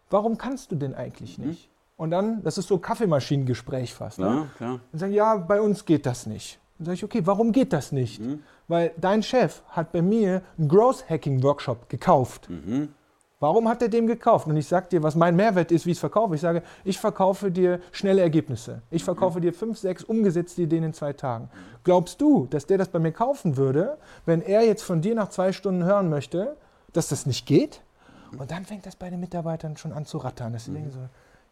warum 0.09 0.37
kannst 0.37 0.71
du 0.71 0.75
denn 0.75 0.93
eigentlich 0.93 1.37
mhm. 1.37 1.47
nicht? 1.47 1.69
Und 1.97 2.11
dann, 2.11 2.43
das 2.43 2.57
ist 2.57 2.67
so 2.67 2.77
Kaffeemaschinengespräch 2.77 3.93
fast. 3.93 4.19
Ne? 4.19 4.25
Ja, 4.25 4.47
klar. 4.57 4.79
Dann 4.91 4.99
sagen, 4.99 5.13
ja, 5.13 5.37
bei 5.37 5.61
uns 5.61 5.85
geht 5.85 6.05
das 6.05 6.25
nicht. 6.25 6.59
Dann 6.77 6.87
sage 6.87 6.95
ich, 6.95 7.03
okay, 7.05 7.21
warum 7.25 7.53
geht 7.53 7.71
das 7.71 7.93
nicht? 7.93 8.19
Mhm. 8.19 8.43
Weil 8.67 8.91
dein 8.97 9.23
Chef 9.23 9.61
hat 9.69 9.93
bei 9.93 10.01
mir 10.01 10.41
einen 10.57 10.67
Growth 10.67 11.09
Hacking 11.09 11.41
Workshop 11.41 11.87
gekauft. 11.87 12.49
Mhm. 13.35 13.41
Warum 13.41 13.67
hat 13.67 13.81
er 13.81 13.89
dem 13.89 14.07
gekauft? 14.07 14.47
Und 14.47 14.57
ich 14.57 14.67
sage 14.67 14.87
dir, 14.89 15.03
was 15.03 15.15
mein 15.15 15.35
Mehrwert 15.35 15.71
ist, 15.71 15.85
wie 15.85 15.91
ich 15.91 15.97
es 15.97 15.99
verkaufe. 15.99 16.35
Ich 16.35 16.41
sage, 16.41 16.63
ich 16.83 16.99
verkaufe 16.99 17.51
dir 17.51 17.79
schnelle 17.91 18.21
Ergebnisse. 18.21 18.81
Ich 18.91 19.03
verkaufe 19.03 19.41
dir 19.41 19.53
fünf, 19.53 19.77
sechs 19.77 20.03
umgesetzte 20.03 20.63
Ideen 20.63 20.83
in 20.83 20.93
zwei 20.93 21.13
Tagen. 21.13 21.49
Glaubst 21.83 22.21
du, 22.21 22.47
dass 22.47 22.65
der 22.65 22.77
das 22.77 22.89
bei 22.89 22.99
mir 22.99 23.11
kaufen 23.11 23.57
würde, 23.57 23.97
wenn 24.25 24.41
er 24.41 24.63
jetzt 24.65 24.83
von 24.83 25.01
dir 25.01 25.15
nach 25.15 25.29
zwei 25.29 25.51
Stunden 25.51 25.83
hören 25.83 26.09
möchte, 26.09 26.55
dass 26.93 27.09
das 27.09 27.25
nicht 27.25 27.45
geht? 27.45 27.81
Und 28.37 28.51
dann 28.51 28.65
fängt 28.65 28.85
das 28.85 28.95
bei 28.95 29.09
den 29.09 29.19
Mitarbeitern 29.19 29.77
schon 29.77 29.93
an 29.93 30.05
zu 30.05 30.17
rattern. 30.17 30.53
Dass 30.53 30.65
sie 30.65 30.71
mhm. 30.71 30.75
denken 30.75 30.91
so, 30.91 30.99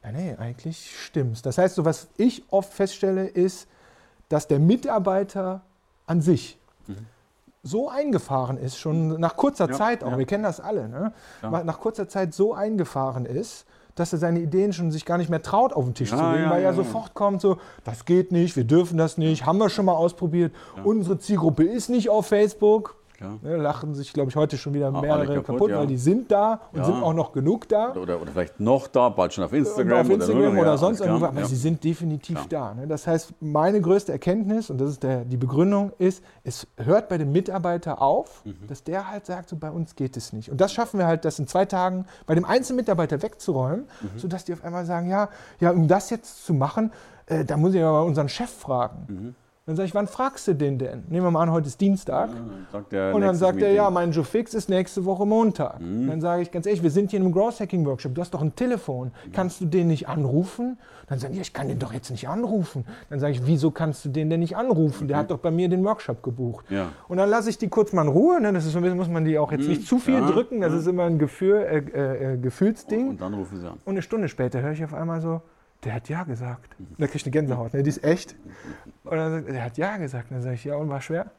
ja 0.03 0.11
nee, 0.11 0.35
eigentlich 0.37 0.91
stimmt's. 0.99 1.41
Das 1.41 1.57
heißt, 1.57 1.75
so 1.75 1.85
was 1.85 2.07
ich 2.17 2.43
oft 2.49 2.73
feststelle, 2.73 3.27
ist, 3.27 3.67
dass 4.29 4.47
der 4.47 4.59
Mitarbeiter 4.59 5.61
an 6.07 6.21
sich 6.21 6.57
mhm 6.87 7.07
so 7.63 7.89
eingefahren 7.89 8.57
ist, 8.57 8.77
schon 8.77 9.19
nach 9.19 9.37
kurzer 9.37 9.69
ja, 9.69 9.73
Zeit 9.73 10.03
auch, 10.03 10.11
ja. 10.11 10.17
wir 10.17 10.25
kennen 10.25 10.43
das 10.43 10.59
alle, 10.59 10.89
ne? 10.89 11.13
Ja. 11.41 11.63
nach 11.63 11.79
kurzer 11.79 12.09
Zeit 12.09 12.33
so 12.33 12.53
eingefahren 12.53 13.25
ist, 13.25 13.65
dass 13.95 14.11
er 14.11 14.19
seine 14.19 14.39
Ideen 14.39 14.73
schon 14.73 14.91
sich 14.91 15.05
gar 15.05 15.17
nicht 15.17 15.29
mehr 15.29 15.41
traut, 15.41 15.71
auf 15.71 15.85
den 15.85 15.93
Tisch 15.93 16.09
zu 16.09 16.15
legen, 16.15 16.49
weil 16.49 16.63
er 16.63 16.73
sofort 16.73 17.13
kommt 17.13 17.41
so, 17.41 17.57
das 17.83 18.05
geht 18.05 18.31
nicht, 18.31 18.55
wir 18.55 18.63
dürfen 18.63 18.97
das 18.97 19.17
nicht, 19.17 19.45
haben 19.45 19.59
wir 19.59 19.69
schon 19.69 19.85
mal 19.85 19.93
ausprobiert, 19.93 20.53
unsere 20.83 21.19
Zielgruppe 21.19 21.63
ist 21.63 21.89
nicht 21.89 22.09
auf 22.09 22.27
Facebook. 22.27 22.95
Klar. 23.23 23.39
Ne, 23.41 23.57
lachen 23.57 23.95
sich, 23.95 24.13
glaube 24.13 24.29
ich, 24.29 24.35
heute 24.35 24.57
schon 24.57 24.73
wieder 24.73 24.91
mehrere 24.91 25.25
kaputt, 25.25 25.45
kaputt 25.45 25.71
ja. 25.71 25.79
weil 25.79 25.87
die 25.87 25.97
sind 25.97 26.31
da 26.31 26.61
und 26.71 26.79
ja. 26.79 26.85
sind 26.85 27.01
auch 27.01 27.13
noch 27.13 27.31
genug 27.31 27.67
da. 27.69 27.93
Oder, 27.93 28.21
oder, 28.21 28.31
vielleicht 28.31 28.59
noch 28.59 28.87
da, 28.87 29.09
bald 29.09 29.33
schon 29.33 29.43
auf 29.43 29.53
Instagram. 29.53 30.01
auf 30.01 30.09
Instagram 30.09 30.53
oder, 30.53 30.61
oder 30.61 30.77
sonst 30.77 30.99
irgendwo, 30.99 31.25
aber 31.25 31.45
sie 31.45 31.55
sind 31.55 31.83
definitiv 31.83 32.45
da. 32.47 32.73
Ne? 32.73 32.87
Das 32.87 33.07
heißt, 33.07 33.33
meine 33.39 33.81
größte 33.81 34.11
Erkenntnis, 34.11 34.69
und 34.69 34.79
das 34.79 34.91
ist 34.91 35.03
der, 35.03 35.25
die 35.25 35.37
Begründung, 35.37 35.91
ist, 35.97 36.23
es 36.43 36.67
hört 36.77 37.09
bei 37.09 37.17
dem 37.17 37.31
Mitarbeiter 37.31 38.01
auf, 38.01 38.43
mhm. 38.45 38.67
dass 38.67 38.83
der 38.83 39.09
halt 39.09 39.25
sagt, 39.25 39.49
so 39.49 39.55
bei 39.55 39.71
uns 39.71 39.95
geht 39.95 40.17
es 40.17 40.33
nicht. 40.33 40.49
Und 40.49 40.59
das 40.61 40.73
schaffen 40.73 40.99
wir 40.99 41.07
halt, 41.07 41.25
das 41.25 41.39
in 41.39 41.47
zwei 41.47 41.65
Tagen 41.65 42.05
bei 42.25 42.35
dem 42.35 42.45
einzelnen 42.45 42.77
Mitarbeiter 42.77 43.21
wegzuräumen, 43.21 43.85
mhm. 44.01 44.19
sodass 44.19 44.45
die 44.45 44.53
auf 44.53 44.63
einmal 44.63 44.85
sagen, 44.85 45.09
ja, 45.09 45.29
ja, 45.59 45.71
um 45.71 45.87
das 45.87 46.09
jetzt 46.09 46.45
zu 46.45 46.53
machen, 46.53 46.91
äh, 47.27 47.45
da 47.45 47.57
muss 47.57 47.73
ich 47.73 47.81
aber 47.81 48.03
unseren 48.03 48.29
Chef 48.29 48.49
fragen. 48.49 49.05
Mhm. 49.07 49.35
Dann 49.65 49.77
sage 49.77 49.87
ich, 49.87 49.95
wann 49.95 50.07
fragst 50.07 50.45
du 50.49 50.55
den 50.55 50.77
denn? 50.77 51.05
Nehmen 51.07 51.25
wir 51.25 51.31
mal 51.31 51.43
an, 51.43 51.51
heute 51.51 51.67
ist 51.67 51.79
Dienstag. 51.79 52.31
Ja, 52.91 53.13
und 53.13 53.21
dann 53.21 53.35
sagt 53.35 53.61
er, 53.61 53.71
ja, 53.71 53.89
mein 53.89 54.11
Joe 54.11 54.25
Fix 54.25 54.53
ist 54.53 54.67
nächste 54.67 55.05
Woche 55.05 55.25
Montag. 55.25 55.79
Mhm. 55.79 56.07
Dann 56.07 56.19
sage 56.19 56.41
ich 56.41 56.51
ganz 56.51 56.65
ehrlich, 56.65 56.83
wir 56.83 56.91
sind 56.91 57.11
hier 57.11 57.19
in 57.19 57.25
einem 57.25 57.33
Growth 57.33 57.61
Hacking 57.61 57.85
Workshop. 57.85 58.13
Du 58.13 58.19
hast 58.19 58.33
doch 58.33 58.41
ein 58.41 58.53
Telefon. 58.55 59.13
Mhm. 59.25 59.31
Kannst 59.31 59.61
du 59.61 59.65
den 59.65 59.87
nicht 59.87 60.09
anrufen? 60.09 60.77
Dann 61.07 61.19
sagen 61.19 61.33
die, 61.33 61.39
ich 61.39 61.53
kann 61.53 61.69
den 61.69 61.79
doch 61.79 61.93
jetzt 61.93 62.11
nicht 62.11 62.27
anrufen. 62.27 62.83
Dann 63.09 63.21
sage 63.21 63.31
ich, 63.31 63.47
wieso 63.47 63.71
kannst 63.71 64.03
du 64.03 64.09
den 64.09 64.29
denn 64.29 64.41
nicht 64.41 64.57
anrufen? 64.57 65.07
Der 65.07 65.15
mhm. 65.15 65.21
hat 65.21 65.31
doch 65.31 65.39
bei 65.39 65.49
mir 65.49 65.69
den 65.69 65.85
Workshop 65.85 66.23
gebucht. 66.23 66.65
Ja. 66.69 66.89
Und 67.07 67.15
dann 67.15 67.29
lasse 67.29 67.49
ich 67.49 67.57
die 67.57 67.69
kurz 67.69 67.93
mal 67.93 68.01
in 68.01 68.09
Ruhe. 68.09 68.41
Ne? 68.41 68.51
Das 68.51 68.65
ist, 68.65 68.77
muss 68.77 69.07
man 69.07 69.23
die 69.23 69.39
auch 69.39 69.53
jetzt 69.53 69.63
mhm. 69.63 69.69
nicht 69.69 69.87
zu 69.87 69.97
viel 69.97 70.15
ja, 70.15 70.29
drücken. 70.29 70.59
Das 70.59 70.73
ist 70.73 70.87
immer 70.87 71.03
ein 71.03 71.19
Gefühl, 71.19 71.55
äh, 71.55 71.77
äh, 71.77 72.33
äh, 72.33 72.37
Gefühlsding. 72.37 73.11
Und 73.11 73.21
dann 73.21 73.33
rufen 73.33 73.61
sie 73.61 73.67
an. 73.69 73.77
Und 73.85 73.91
eine 73.93 74.01
Stunde 74.01 74.27
später 74.27 74.61
höre 74.61 74.73
ich 74.73 74.83
auf 74.83 74.93
einmal 74.93 75.21
so, 75.21 75.41
der 75.85 75.93
hat 75.95 76.09
Ja 76.09 76.23
gesagt. 76.23 76.79
Mhm. 76.79 76.95
Da 76.97 77.07
kriege 77.07 77.17
ich 77.17 77.25
eine 77.25 77.31
Gänsehaut, 77.31 77.73
ne? 77.73 77.83
die 77.83 77.89
ist 77.89 78.03
echt. 78.03 78.35
Und 79.03 79.17
dann 79.17 79.31
sagt 79.31 79.47
er, 79.47 79.53
der 79.53 79.63
hat 79.63 79.77
Ja 79.77 79.97
gesagt. 79.97 80.31
Und 80.31 80.35
dann 80.35 80.43
sage 80.43 80.55
ich, 80.55 80.63
ja, 80.63 80.75
und 80.75 80.89
war 80.89 81.01
schwer? 81.01 81.31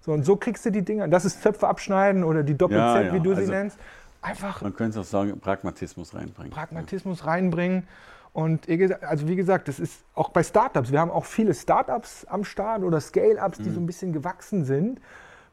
So, 0.00 0.12
und 0.12 0.24
so 0.24 0.36
kriegst 0.36 0.64
du 0.66 0.70
die 0.70 0.82
Dinger. 0.82 1.08
Das 1.08 1.24
ist 1.24 1.42
Zöpfe 1.42 1.66
abschneiden 1.66 2.24
oder 2.24 2.42
die 2.42 2.56
Doppel-Z, 2.56 2.94
ja, 2.94 3.00
ja. 3.02 3.14
wie 3.14 3.20
du 3.20 3.30
also, 3.30 3.42
sie 3.42 3.50
nennst. 3.50 3.78
Einfach. 4.20 4.60
Man 4.62 4.74
könnte 4.74 5.00
auch 5.00 5.04
sagen, 5.04 5.38
Pragmatismus 5.40 6.14
reinbringen. 6.14 6.50
Pragmatismus 6.50 7.20
ja. 7.20 7.26
reinbringen. 7.26 7.86
Und 8.34 8.66
also 9.02 9.28
wie 9.28 9.36
gesagt, 9.36 9.68
das 9.68 9.78
ist 9.78 10.02
auch 10.14 10.30
bei 10.30 10.42
Startups. 10.42 10.90
Wir 10.90 11.00
haben 11.00 11.10
auch 11.10 11.24
viele 11.24 11.54
Startups 11.54 12.24
am 12.24 12.42
Start 12.44 12.82
oder 12.82 13.00
Scale-Ups, 13.00 13.58
die 13.58 13.70
mhm. 13.70 13.74
so 13.74 13.80
ein 13.80 13.86
bisschen 13.86 14.12
gewachsen 14.12 14.64
sind. 14.64 15.00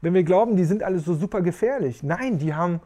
Wenn 0.01 0.13
wir 0.15 0.24
glauben, 0.24 0.56
die 0.56 0.65
sind 0.65 0.82
alle 0.82 1.00
so 1.00 1.13
super 1.13 1.41
gefährlich. 1.41 2.01
Nein, 2.01 2.39
die 2.39 2.56
haben 2.56 2.82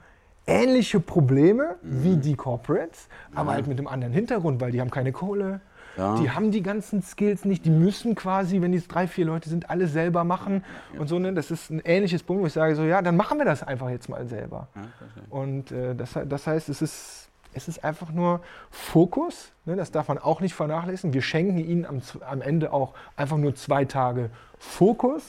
ähnliche 0.48 1.00
Probleme 1.00 1.76
mhm. 1.82 2.04
wie 2.04 2.18
die 2.18 2.36
Corporates, 2.36 3.08
aber 3.34 3.52
halt 3.52 3.68
mit 3.68 3.78
einem 3.78 3.88
anderen 3.88 4.14
Hintergrund, 4.14 4.62
weil 4.62 4.72
die 4.72 4.82
haben 4.82 4.92
keine 4.92 5.12
Kohle. 5.12 5.62
Ja. 5.98 6.16
Die 6.16 6.30
haben 6.30 6.52
die 6.52 6.62
ganzen 6.62 7.02
Skills 7.02 7.46
nicht, 7.46 7.66
die 7.66 7.70
müssen 7.70 8.16
quasi, 8.16 8.62
wenn 8.62 8.74
die 8.74 8.86
drei, 8.86 9.08
vier 9.08 9.26
Leute 9.26 9.50
sind, 9.50 9.70
alles 9.70 9.94
selber 9.94 10.26
machen 10.26 10.64
ja. 10.94 11.00
und 11.00 11.08
so. 11.08 11.18
Ne? 11.20 11.34
Das 11.34 11.52
ist 11.52 11.70
ein 11.70 11.82
ähnliches 11.86 12.22
Punkt, 12.22 12.44
wo 12.44 12.48
ich 12.48 12.54
sage, 12.54 12.76
so 12.76 12.84
ja, 12.84 13.02
dann 13.02 13.16
machen 13.16 13.38
wir 13.38 13.46
das 13.46 13.64
einfach 13.64 13.90
jetzt 13.90 14.10
mal 14.10 14.28
selber. 14.28 14.68
Ja, 14.76 14.82
und 15.30 15.72
äh, 15.72 15.96
das, 15.96 16.20
das 16.26 16.48
heißt, 16.48 16.68
es 16.68 16.82
ist, 16.82 17.30
es 17.54 17.70
ist 17.70 17.84
einfach 17.84 18.12
nur 18.12 18.42
Fokus, 18.70 19.54
ne? 19.64 19.78
das 19.78 19.92
darf 19.92 20.10
man 20.10 20.18
auch 20.18 20.42
nicht 20.42 20.54
vernachlässigen. 20.54 21.14
Wir 21.14 21.22
schenken 21.22 21.58
ihnen 21.58 21.86
am, 21.86 22.02
am 22.28 22.42
Ende 22.42 22.74
auch 22.74 22.94
einfach 23.16 23.38
nur 23.38 23.56
zwei 23.56 23.86
Tage 23.86 24.30
Fokus, 24.60 25.24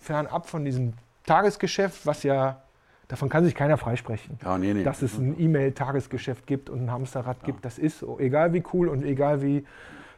fernab 0.00 0.48
von 0.48 0.64
diesem 0.64 0.94
Tagesgeschäft, 1.26 2.06
was 2.06 2.24
ja 2.24 2.62
Davon 3.08 3.30
kann 3.30 3.42
sich 3.44 3.54
keiner 3.54 3.78
freisprechen. 3.78 4.38
Ja, 4.44 4.58
nee, 4.58 4.74
nee. 4.74 4.84
Dass 4.84 5.00
es 5.00 5.18
ein 5.18 5.40
E-Mail-Tagesgeschäft 5.40 6.46
gibt 6.46 6.68
und 6.68 6.84
ein 6.84 6.90
Hamsterrad 6.90 7.38
ja. 7.40 7.46
gibt, 7.46 7.64
das 7.64 7.78
ist 7.78 7.98
so. 8.00 8.18
Egal 8.18 8.52
wie 8.52 8.62
cool 8.74 8.88
und 8.88 9.02
egal 9.02 9.42
wie 9.42 9.64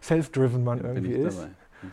self-driven 0.02 0.64
man 0.64 0.80
irgendwie 0.80 1.12
ist. 1.12 1.46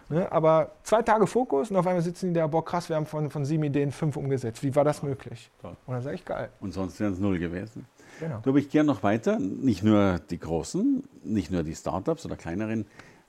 Ne? 0.09 0.29
Aber 0.31 0.71
zwei 0.83 1.01
Tage 1.01 1.27
Fokus 1.27 1.71
und 1.71 1.77
auf 1.77 1.87
einmal 1.87 2.01
sitzen 2.01 2.33
die 2.33 2.39
da, 2.39 2.47
boah 2.47 2.65
krass, 2.65 2.89
wir 2.89 2.95
haben 2.95 3.05
von, 3.05 3.29
von 3.29 3.45
sieben 3.45 3.63
Ideen 3.63 3.91
fünf 3.91 4.17
umgesetzt. 4.17 4.63
Wie 4.63 4.75
war 4.75 4.83
das 4.83 5.03
möglich? 5.03 5.51
Toll. 5.61 5.77
Und 5.85 5.93
dann 5.93 6.01
sage 6.01 6.15
ich, 6.15 6.25
geil. 6.25 6.49
Und 6.59 6.73
sonst 6.73 6.99
wären 6.99 7.13
es 7.13 7.19
null 7.19 7.37
gewesen. 7.37 7.85
Genau. 8.19 8.39
Du, 8.41 8.49
aber 8.49 8.59
ich 8.59 8.69
gehe 8.69 8.83
noch 8.83 9.03
weiter. 9.03 9.37
Nicht 9.39 9.83
nur 9.83 10.19
die 10.29 10.39
Großen, 10.39 11.03
nicht 11.23 11.51
nur 11.51 11.63
die 11.63 11.75
Startups 11.75 12.25
oder 12.25 12.35
kleineren. 12.35 12.85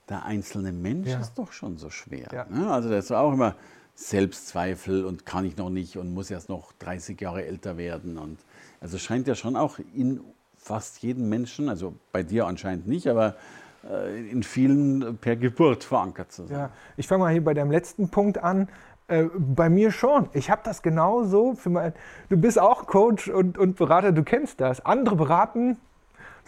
Der 0.09 0.25
einzelne 0.25 0.71
Mensch 0.71 1.09
ja. 1.09 1.19
ist 1.19 1.37
doch 1.37 1.51
schon 1.51 1.77
so 1.77 1.91
schwer. 1.91 2.27
Ja. 2.33 2.45
Ne? 2.49 2.69
Also 2.71 2.89
das 2.89 3.05
ist 3.05 3.11
auch 3.11 3.31
immer 3.31 3.55
Selbstzweifel 3.99 5.03
und 5.03 5.25
kann 5.25 5.43
ich 5.43 5.57
noch 5.57 5.69
nicht 5.69 5.97
und 5.97 6.13
muss 6.13 6.31
erst 6.31 6.47
noch 6.47 6.71
30 6.79 7.19
Jahre 7.19 7.45
älter 7.45 7.77
werden. 7.77 8.17
Und 8.17 8.39
also 8.79 8.97
scheint 8.97 9.27
ja 9.27 9.35
schon 9.35 9.57
auch 9.57 9.77
in 9.93 10.21
fast 10.57 11.03
jedem 11.03 11.27
Menschen, 11.27 11.67
also 11.67 11.93
bei 12.13 12.23
dir 12.23 12.47
anscheinend 12.47 12.87
nicht, 12.87 13.07
aber 13.07 13.35
äh, 13.83 14.29
in 14.29 14.41
vielen 14.41 15.17
per 15.17 15.35
Geburt 15.35 15.83
verankert 15.83 16.31
zu 16.31 16.45
sein. 16.45 16.57
Ja, 16.57 16.69
ich 16.95 17.07
fange 17.07 17.25
mal 17.25 17.33
hier 17.33 17.43
bei 17.43 17.53
deinem 17.53 17.71
letzten 17.71 18.09
Punkt 18.09 18.41
an. 18.41 18.69
Äh, 19.09 19.25
bei 19.37 19.69
mir 19.69 19.91
schon. 19.91 20.29
Ich 20.31 20.49
habe 20.49 20.61
das 20.63 20.81
genauso. 20.81 21.55
Für 21.55 21.69
mein, 21.69 21.93
du 22.29 22.37
bist 22.37 22.57
auch 22.57 22.87
Coach 22.87 23.27
und, 23.27 23.57
und 23.57 23.75
Berater, 23.75 24.13
du 24.13 24.23
kennst 24.23 24.61
das. 24.61 24.85
Andere 24.85 25.17
beraten 25.17 25.77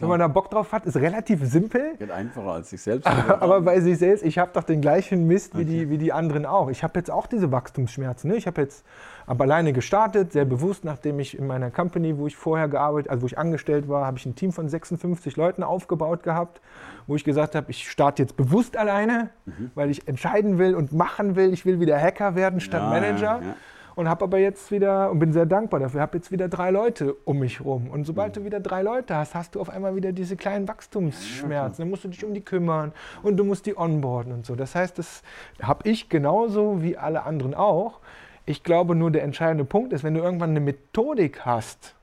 wenn 0.02 0.10
man 0.10 0.20
da 0.20 0.28
Bock 0.28 0.50
drauf 0.50 0.72
hat, 0.72 0.86
ist 0.86 0.98
relativ 0.98 1.40
simpel. 1.44 1.96
Geht 1.98 2.12
einfacher 2.12 2.52
als 2.52 2.70
sich 2.72 2.82
selbst. 2.82 3.08
Aber 3.08 3.62
bei 3.62 3.80
sich 3.80 3.98
selbst, 3.98 4.24
ich 4.24 4.38
habe 4.38 4.52
doch 4.54 4.64
den 4.64 4.82
gleichen 4.82 5.28
Mist 5.28 5.56
wie, 5.56 5.62
okay. 5.62 5.66
die, 5.66 5.90
wie 5.90 5.98
die 5.98 6.12
anderen 6.12 6.46
auch. 6.46 6.70
Ich 6.70 6.84
habe 6.84 6.98
jetzt 7.00 7.12
auch 7.12 7.28
diese 7.28 7.52
Wachstumsschmerzen. 7.52 8.30
Ne? 8.30 8.38
Ich 8.38 8.48
habe 8.48 8.62
jetzt 8.62 8.86
aber 9.28 9.44
alleine 9.44 9.72
gestartet, 9.74 10.34
sehr 10.34 10.46
bewusst, 10.46 10.84
nachdem 10.84 11.20
ich 11.20 11.38
in 11.38 11.48
meiner 11.48 11.72
Company, 11.72 12.18
wo 12.18 12.28
ich 12.28 12.36
vorher 12.36 12.68
gearbeitet, 12.68 13.10
also 13.10 13.22
wo 13.22 13.28
ich 13.28 13.38
angestellt 13.38 13.88
war, 13.88 14.06
habe 14.06 14.18
ich 14.18 14.26
ein 14.26 14.36
Team 14.36 14.52
von 14.52 14.68
56 14.68 15.38
Leuten 15.38 15.64
aufgebaut 15.64 16.24
gehabt, 16.24 16.60
wo 17.08 17.16
ich 17.16 17.24
gesagt 17.24 17.56
habe, 17.56 17.70
ich 17.72 17.90
starte 17.90 18.24
jetzt 18.24 18.36
bewusst 18.36 18.76
alleine, 18.76 19.30
mhm. 19.46 19.72
weil 19.76 19.90
ich 19.90 20.08
entscheiden 20.08 20.58
will 20.58 20.76
und 20.76 20.92
machen 20.92 21.36
will. 21.36 21.54
Ich 21.54 21.66
will 21.66 21.80
wieder 21.80 22.00
Hacker 22.00 22.36
werden 22.36 22.60
statt 22.60 22.82
ja, 22.82 22.90
Manager. 22.90 23.42
Ja 23.42 23.56
und 23.96 24.08
habe 24.08 24.24
aber 24.26 24.38
jetzt 24.40 24.72
wieder 24.72 25.12
und 25.12 25.20
bin 25.20 25.34
sehr 25.34 25.46
dankbar 25.46 25.80
dafür, 25.80 26.02
habe 26.02 26.18
jetzt 26.18 26.32
wieder 26.32 26.48
drei 26.48 26.72
Leute 26.72 27.14
um 27.26 27.40
mich 27.40 27.62
rum. 27.62 27.90
Und 27.90 28.06
sobald 28.06 28.36
du 28.36 28.46
wieder 28.46 28.60
drei 28.60 28.82
Leute 28.82 29.16
hast, 29.16 29.36
hast 29.36 29.56
du 29.56 29.62
auf 29.62 29.70
einmal 29.70 29.96
wieder 29.96 30.12
diese 30.12 30.36
kleinen 30.36 30.68
Wachstumsschmerzen. 30.68 31.84
Dann 31.84 31.90
musst 31.90 32.04
du 32.04 32.08
dich 32.08 32.24
um 32.24 32.34
die 32.34 32.42
kümmern 32.42 32.94
und 33.24 33.38
du 33.38 33.44
musst 33.44 33.66
die 33.66 33.78
onboarden 33.78 34.34
und 34.34 34.46
so. 34.46 34.56
Das 34.56 34.76
heißt, 34.76 34.98
das 34.98 35.24
habe 35.62 35.88
ich 35.90 36.10
genauso 36.10 36.82
wie 36.82 36.98
alle 36.98 37.24
anderen 37.24 37.54
auch. 37.54 38.00
Ich 38.46 38.64
glaube 38.64 38.96
nur, 38.96 39.12
der 39.12 39.24
entscheidende 39.24 39.66
Punkt 39.66 39.94
ist, 39.94 40.04
wenn 40.04 40.14
du 40.14 40.22
irgendwann 40.22 40.52
eine 40.52 40.60
Methodik 40.60 41.46
hast, 41.46 41.96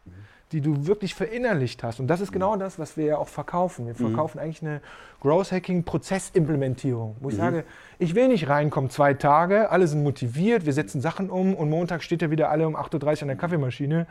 die 0.52 0.60
du 0.60 0.86
wirklich 0.86 1.14
verinnerlicht 1.14 1.82
hast. 1.82 2.00
Und 2.00 2.06
das 2.06 2.20
ist 2.20 2.32
genau 2.32 2.56
das, 2.56 2.78
was 2.78 2.96
wir 2.96 3.04
ja 3.04 3.18
auch 3.18 3.28
verkaufen. 3.28 3.86
Wir 3.86 3.92
mhm. 3.94 3.96
verkaufen 3.96 4.38
mhm. 4.38 4.44
eigentlich 4.44 4.62
eine 4.62 4.80
Growth 5.20 5.52
Hacking 5.52 5.84
Prozessimplementierung, 5.84 7.16
wo 7.20 7.28
ich 7.28 7.34
mhm. 7.34 7.40
sage, 7.40 7.64
ich 7.98 8.14
will 8.14 8.28
nicht 8.28 8.48
reinkommen, 8.48 8.90
zwei 8.90 9.14
Tage, 9.14 9.70
alle 9.70 9.86
sind 9.86 10.02
motiviert, 10.02 10.64
wir 10.64 10.72
setzen 10.72 11.00
Sachen 11.00 11.28
um 11.28 11.54
und 11.54 11.68
Montag 11.68 12.02
steht 12.02 12.22
er 12.22 12.30
wieder 12.30 12.50
alle 12.50 12.66
um 12.66 12.76
8.30 12.76 13.16
Uhr 13.16 13.22
an 13.22 13.28
der 13.28 13.36
Kaffeemaschine 13.36 14.06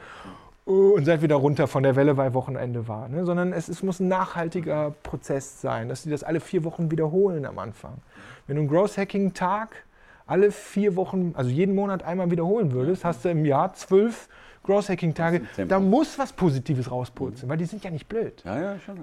und 0.65 1.06
seid 1.06 1.22
wieder 1.22 1.38
runter 1.38 1.67
von 1.67 1.84
der 1.84 1.96
Welle, 1.96 2.17
weil 2.17 2.34
Wochenende 2.34 2.89
war. 2.89 3.08
Ne? 3.08 3.25
Sondern 3.25 3.53
es, 3.53 3.70
es, 3.70 3.84
muss 3.84 4.01
ein 4.01 4.10
nachhaltiger 4.10 4.94
Prozess 5.01 5.62
sein, 5.62 5.88
dass 5.88 6.03
sie 6.03 6.10
das 6.10 6.24
alle 6.24 6.41
vier 6.41 6.65
Wochen 6.65 6.91
wiederholen 6.91 7.46
am 7.46 7.58
Anfang. 7.58 7.94
Wenn 8.48 8.58
du 8.58 8.63
einen 8.63 8.70
Growth 8.70 8.98
Hacking 8.98 9.34
Tag 9.34 9.86
alle 10.25 10.51
vier 10.51 10.98
Wochen, 10.98 11.34
also 11.38 11.50
jeden 11.50 11.74
Monat 11.74 12.03
einmal 12.03 12.29
wiederholen 12.29 12.74
würdest, 12.74 13.06
hast 13.06 13.24
du 13.24 13.29
im 13.29 13.46
Jahr 13.46 13.74
zwölf 13.75 14.27
Growth 14.64 14.90
Hacking 14.90 15.14
Tage, 15.14 15.42
da 15.68 15.80
muss 15.80 16.20
was 16.20 16.34
Positives 16.34 16.92
rauspurzeln, 16.92 17.50
weil 17.50 17.58
die 17.58 17.66
sind 17.66 17.84
ja 17.84 17.92
nicht 17.92 18.08
blöd. 18.08 18.44
Ja, 18.46 18.60
ja, 18.60 18.80
schon. 18.80 19.00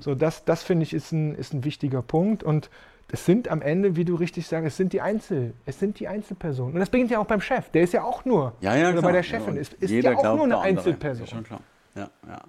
So, 0.00 0.14
das, 0.14 0.44
das 0.44 0.62
finde 0.62 0.84
ich 0.84 0.94
ist 0.94 1.12
ein, 1.12 1.34
ist 1.34 1.52
ein 1.52 1.64
wichtiger 1.64 2.02
Punkt 2.02 2.42
und 2.42 2.70
es 3.12 3.26
sind 3.26 3.48
am 3.48 3.60
Ende, 3.60 3.94
wie 3.96 4.06
du 4.06 4.14
richtig 4.14 4.46
sagst, 4.46 4.66
es 4.66 4.76
sind 4.78 4.94
die 4.94 5.02
Einzel, 5.02 5.52
es 5.66 5.78
sind 5.78 6.00
die 6.00 6.08
Einzelpersonen. 6.08 6.74
Und 6.74 6.80
das 6.80 6.88
beginnt 6.88 7.10
ja 7.10 7.18
auch 7.18 7.26
beim 7.26 7.42
Chef. 7.42 7.68
Der 7.70 7.82
ist 7.82 7.92
ja 7.92 8.04
auch 8.04 8.24
nur, 8.24 8.54
ja, 8.60 8.74
ja, 8.74 8.90
oder 8.90 9.02
bei 9.02 9.12
der 9.12 9.22
Chefin, 9.22 9.56
ist, 9.56 9.74
ist 9.74 9.90
ja 9.90 10.16
auch 10.16 10.34
nur 10.36 10.44
eine 10.44 10.58
Einzelperson. 10.58 11.26
schon 11.26 11.44
klar. 11.44 11.60
Ja, 11.94 12.08
ja. 12.26 12.40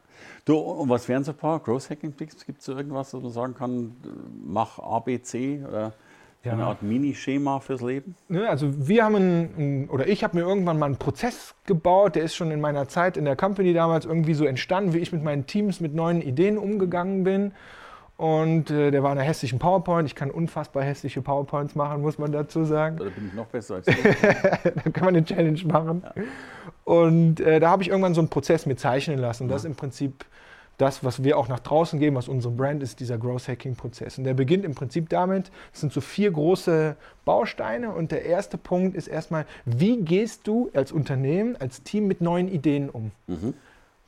Du, 0.45 0.57
und 0.57 0.89
was 0.89 1.07
wären 1.09 1.23
so 1.25 1.31
ein 1.31 1.37
paar 1.37 1.59
Growth 1.59 1.89
Hacking 1.89 2.15
Tricks? 2.15 2.45
Gibt 2.45 2.61
es 2.61 2.67
irgendwas, 2.69 3.13
was 3.13 3.21
man 3.21 3.31
sagen 3.31 3.55
kann, 3.55 3.95
mach 4.45 4.79
A, 4.79 4.99
B, 4.99 5.21
C 5.21 5.61
oder 5.67 5.93
ja. 6.43 6.53
Eine 6.53 6.65
Art 6.65 6.81
Minischema 6.81 7.59
fürs 7.59 7.81
Leben? 7.81 8.15
Ne, 8.27 8.49
also 8.49 8.87
wir 8.87 9.05
haben 9.05 9.15
einen, 9.15 9.89
oder 9.89 10.07
ich 10.07 10.23
habe 10.23 10.37
mir 10.37 10.43
irgendwann 10.43 10.77
mal 10.77 10.87
einen 10.87 10.97
Prozess 10.97 11.55
gebaut, 11.65 12.15
der 12.15 12.23
ist 12.23 12.35
schon 12.35 12.51
in 12.51 12.59
meiner 12.59 12.87
Zeit 12.87 13.15
in 13.15 13.25
der 13.25 13.35
Company 13.35 13.73
damals 13.73 14.05
irgendwie 14.05 14.33
so 14.33 14.45
entstanden, 14.45 14.93
wie 14.93 14.97
ich 14.97 15.13
mit 15.13 15.23
meinen 15.23 15.45
Teams 15.45 15.79
mit 15.79 15.95
neuen 15.95 16.21
Ideen 16.21 16.57
umgegangen 16.57 17.23
bin. 17.23 17.53
Und 18.17 18.69
äh, 18.69 18.91
der 18.91 19.03
war 19.03 19.11
in 19.11 19.17
einer 19.17 19.27
hässlichen 19.27 19.57
PowerPoint. 19.57 20.07
Ich 20.07 20.15
kann 20.15 20.29
unfassbar 20.31 20.83
hässliche 20.83 21.21
PowerPoints 21.21 21.75
machen, 21.75 22.01
muss 22.01 22.17
man 22.19 22.31
dazu 22.31 22.63
sagen. 22.63 22.97
Da 22.97 23.05
bin 23.05 23.27
ich 23.27 23.33
noch 23.33 23.47
besser 23.47 23.75
als 23.75 23.85
du. 23.87 23.93
da 23.93 24.91
kann 24.91 25.05
man 25.05 25.15
eine 25.15 25.25
Challenge 25.25 25.59
machen. 25.65 26.03
Ja. 26.03 26.23
Und 26.83 27.39
äh, 27.39 27.59
da 27.59 27.69
habe 27.69 27.83
ich 27.83 27.89
irgendwann 27.89 28.13
so 28.13 28.21
einen 28.21 28.29
Prozess 28.29 28.65
mir 28.65 28.75
zeichnen 28.75 29.17
lassen. 29.17 29.47
Das 29.47 29.63
ist 29.63 29.65
im 29.65 29.75
Prinzip 29.75 30.25
das, 30.77 31.03
was 31.03 31.23
wir 31.23 31.37
auch 31.37 31.47
nach 31.47 31.59
draußen 31.59 31.99
geben, 31.99 32.15
was 32.15 32.27
unsere 32.27 32.53
Brand 32.53 32.81
ist, 32.81 32.99
dieser 32.99 33.17
Growth 33.17 33.47
Hacking 33.47 33.75
Prozess. 33.75 34.17
Und 34.17 34.23
der 34.23 34.33
beginnt 34.33 34.65
im 34.65 34.75
Prinzip 34.75 35.09
damit, 35.09 35.51
es 35.73 35.81
sind 35.81 35.93
so 35.93 36.01
vier 36.01 36.31
große 36.31 36.95
Bausteine 37.25 37.91
und 37.91 38.11
der 38.11 38.25
erste 38.25 38.57
Punkt 38.57 38.95
ist 38.95 39.07
erstmal, 39.07 39.45
wie 39.65 39.97
gehst 39.97 40.47
du 40.47 40.69
als 40.73 40.91
Unternehmen, 40.91 41.55
als 41.57 41.83
Team 41.83 42.07
mit 42.07 42.21
neuen 42.21 42.47
Ideen 42.47 42.89
um? 42.89 43.11
Mhm. 43.27 43.53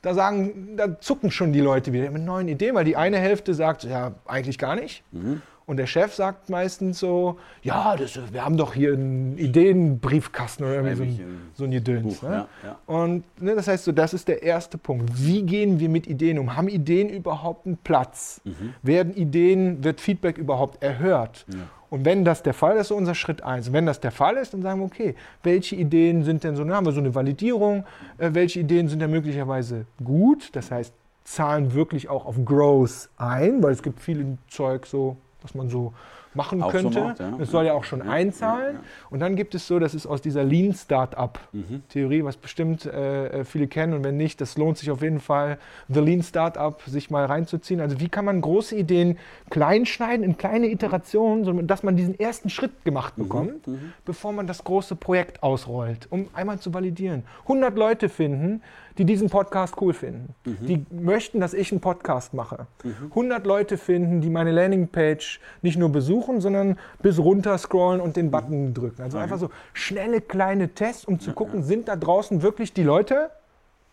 Da 0.02 0.14
sagen, 0.14 0.76
da 0.76 1.00
zucken 1.00 1.30
schon 1.30 1.52
die 1.52 1.60
Leute 1.60 1.92
wieder 1.92 2.10
mit 2.10 2.22
neuen 2.22 2.48
Ideen, 2.48 2.74
weil 2.74 2.84
die 2.84 2.96
eine 2.96 3.18
Hälfte 3.18 3.54
sagt, 3.54 3.84
ja, 3.84 4.14
eigentlich 4.26 4.58
gar 4.58 4.76
nicht. 4.76 5.02
Mhm. 5.12 5.42
Und 5.66 5.78
der 5.78 5.86
Chef 5.86 6.14
sagt 6.14 6.48
meistens 6.48 7.00
so, 7.00 7.38
ja, 7.62 7.96
das, 7.96 8.16
wir 8.32 8.44
haben 8.44 8.56
doch 8.56 8.72
hier 8.72 8.92
einen 8.92 9.36
Ideenbriefkasten 9.36 10.64
oder 10.64 10.76
irgendwie 10.76 10.96
so 10.96 11.02
ein, 11.02 11.50
so 11.54 11.64
ein 11.64 11.70
Gedöns. 11.72 12.22
Ne? 12.22 12.28
Ja, 12.30 12.48
ja. 12.62 12.78
Und 12.86 13.24
ne, 13.42 13.56
das 13.56 13.66
heißt 13.66 13.84
so, 13.84 13.90
das 13.90 14.14
ist 14.14 14.28
der 14.28 14.44
erste 14.44 14.78
Punkt. 14.78 15.10
Wie 15.16 15.42
gehen 15.42 15.80
wir 15.80 15.88
mit 15.88 16.06
Ideen 16.06 16.38
um? 16.38 16.56
Haben 16.56 16.68
Ideen 16.68 17.08
überhaupt 17.08 17.66
einen 17.66 17.78
Platz? 17.78 18.40
Mhm. 18.44 18.74
Werden 18.82 19.14
Ideen, 19.14 19.82
wird 19.82 20.00
Feedback 20.00 20.38
überhaupt 20.38 20.80
erhört? 20.84 21.44
Ja. 21.52 21.58
Und 21.90 22.04
wenn 22.04 22.24
das 22.24 22.44
der 22.44 22.54
Fall 22.54 22.76
ist, 22.76 22.88
so 22.88 22.96
unser 22.96 23.16
Schritt 23.16 23.42
eins. 23.42 23.72
Wenn 23.72 23.86
das 23.86 24.00
der 24.00 24.12
Fall 24.12 24.36
ist, 24.36 24.54
dann 24.54 24.62
sagen 24.62 24.80
wir, 24.80 24.86
okay, 24.86 25.16
welche 25.42 25.74
Ideen 25.74 26.22
sind 26.22 26.44
denn 26.44 26.54
so, 26.54 26.62
dann 26.62 26.74
haben 26.74 26.86
wir 26.86 26.92
so 26.92 27.00
eine 27.00 27.14
Validierung, 27.14 27.84
äh, 28.18 28.30
welche 28.32 28.60
Ideen 28.60 28.88
sind 28.88 29.02
denn 29.02 29.10
möglicherweise 29.10 29.86
gut, 30.04 30.54
das 30.54 30.70
heißt, 30.70 30.94
zahlen 31.24 31.74
wirklich 31.74 32.08
auch 32.08 32.24
auf 32.24 32.36
Growth 32.44 33.08
ein, 33.16 33.62
weil 33.62 33.72
es 33.72 33.82
gibt 33.82 34.00
viel 34.00 34.38
Zeug 34.48 34.86
so, 34.86 35.16
was 35.42 35.54
man 35.54 35.68
so 35.68 35.92
machen 36.36 36.62
auch 36.62 36.70
könnte. 36.70 36.92
So 36.92 37.00
macht, 37.00 37.18
ja. 37.18 37.34
Das 37.38 37.50
soll 37.50 37.64
ja 37.64 37.72
auch 37.72 37.84
schon 37.84 38.00
ja, 38.00 38.10
einzahlen. 38.10 38.76
Ja, 38.76 38.80
und 39.10 39.20
dann 39.20 39.34
gibt 39.34 39.54
es 39.54 39.66
so, 39.66 39.78
das 39.78 39.94
ist 39.94 40.06
aus 40.06 40.20
dieser 40.20 40.44
Lean 40.44 40.74
Startup-Theorie, 40.74 42.22
was 42.24 42.36
bestimmt 42.36 42.86
äh, 42.86 43.44
viele 43.44 43.66
kennen. 43.66 43.94
Und 43.94 44.04
wenn 44.04 44.16
nicht, 44.16 44.40
das 44.40 44.56
lohnt 44.56 44.78
sich 44.78 44.90
auf 44.90 45.02
jeden 45.02 45.20
Fall, 45.20 45.58
The 45.88 46.00
Lean 46.00 46.22
Startup 46.22 46.80
sich 46.86 47.10
mal 47.10 47.24
reinzuziehen. 47.24 47.80
Also 47.80 47.98
wie 47.98 48.08
kann 48.08 48.24
man 48.24 48.40
große 48.40 48.76
Ideen 48.76 49.18
klein 49.50 49.86
schneiden 49.86 50.24
in 50.24 50.36
kleine 50.36 50.70
Iterationen, 50.70 51.66
dass 51.66 51.82
man 51.82 51.96
diesen 51.96 52.18
ersten 52.18 52.50
Schritt 52.50 52.84
gemacht 52.84 53.16
mhm, 53.16 53.22
bekommt, 53.22 53.66
mhm, 53.66 53.92
bevor 54.04 54.32
man 54.32 54.46
das 54.46 54.62
große 54.62 54.94
Projekt 54.94 55.42
ausrollt, 55.42 56.06
um 56.10 56.28
einmal 56.34 56.58
zu 56.60 56.72
validieren. 56.72 57.24
100 57.42 57.76
Leute 57.76 58.08
finden, 58.08 58.62
die 58.98 59.04
diesen 59.04 59.28
Podcast 59.30 59.74
cool 59.80 59.92
finden. 59.92 60.34
Mhm. 60.44 60.66
Die 60.66 60.86
möchten, 60.90 61.40
dass 61.40 61.54
ich 61.54 61.70
einen 61.72 61.80
Podcast 61.80 62.34
mache. 62.34 62.66
Mhm. 62.82 63.10
100 63.10 63.46
Leute 63.46 63.78
finden, 63.78 64.20
die 64.20 64.30
meine 64.30 64.52
Landingpage 64.52 65.40
nicht 65.62 65.78
nur 65.78 65.90
besuchen, 65.90 66.40
sondern 66.40 66.78
bis 67.02 67.18
runter 67.18 67.58
scrollen 67.58 68.00
und 68.00 68.16
den 68.16 68.30
Button 68.30 68.68
mhm. 68.68 68.74
drücken. 68.74 69.02
Also 69.02 69.18
einfach 69.18 69.38
so 69.38 69.50
schnelle 69.72 70.20
kleine 70.20 70.70
Tests, 70.70 71.04
um 71.04 71.20
zu 71.20 71.32
gucken, 71.32 71.62
sind 71.62 71.88
da 71.88 71.96
draußen 71.96 72.42
wirklich 72.42 72.72
die 72.72 72.82
Leute, 72.82 73.30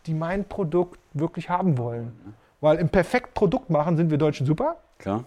die 0.06 0.14
mein 0.14 0.46
Produkt 0.46 1.00
wirklich 1.14 1.50
haben 1.50 1.78
wollen. 1.78 2.14
Weil 2.62 2.78
im 2.78 2.90
perfekt 2.90 3.34
Produkt 3.34 3.70
machen 3.70 3.98
sind 3.98 4.10
wir 4.10 4.18
Deutschen 4.18 4.46
super. 4.46 4.78
Klar. 4.98 5.26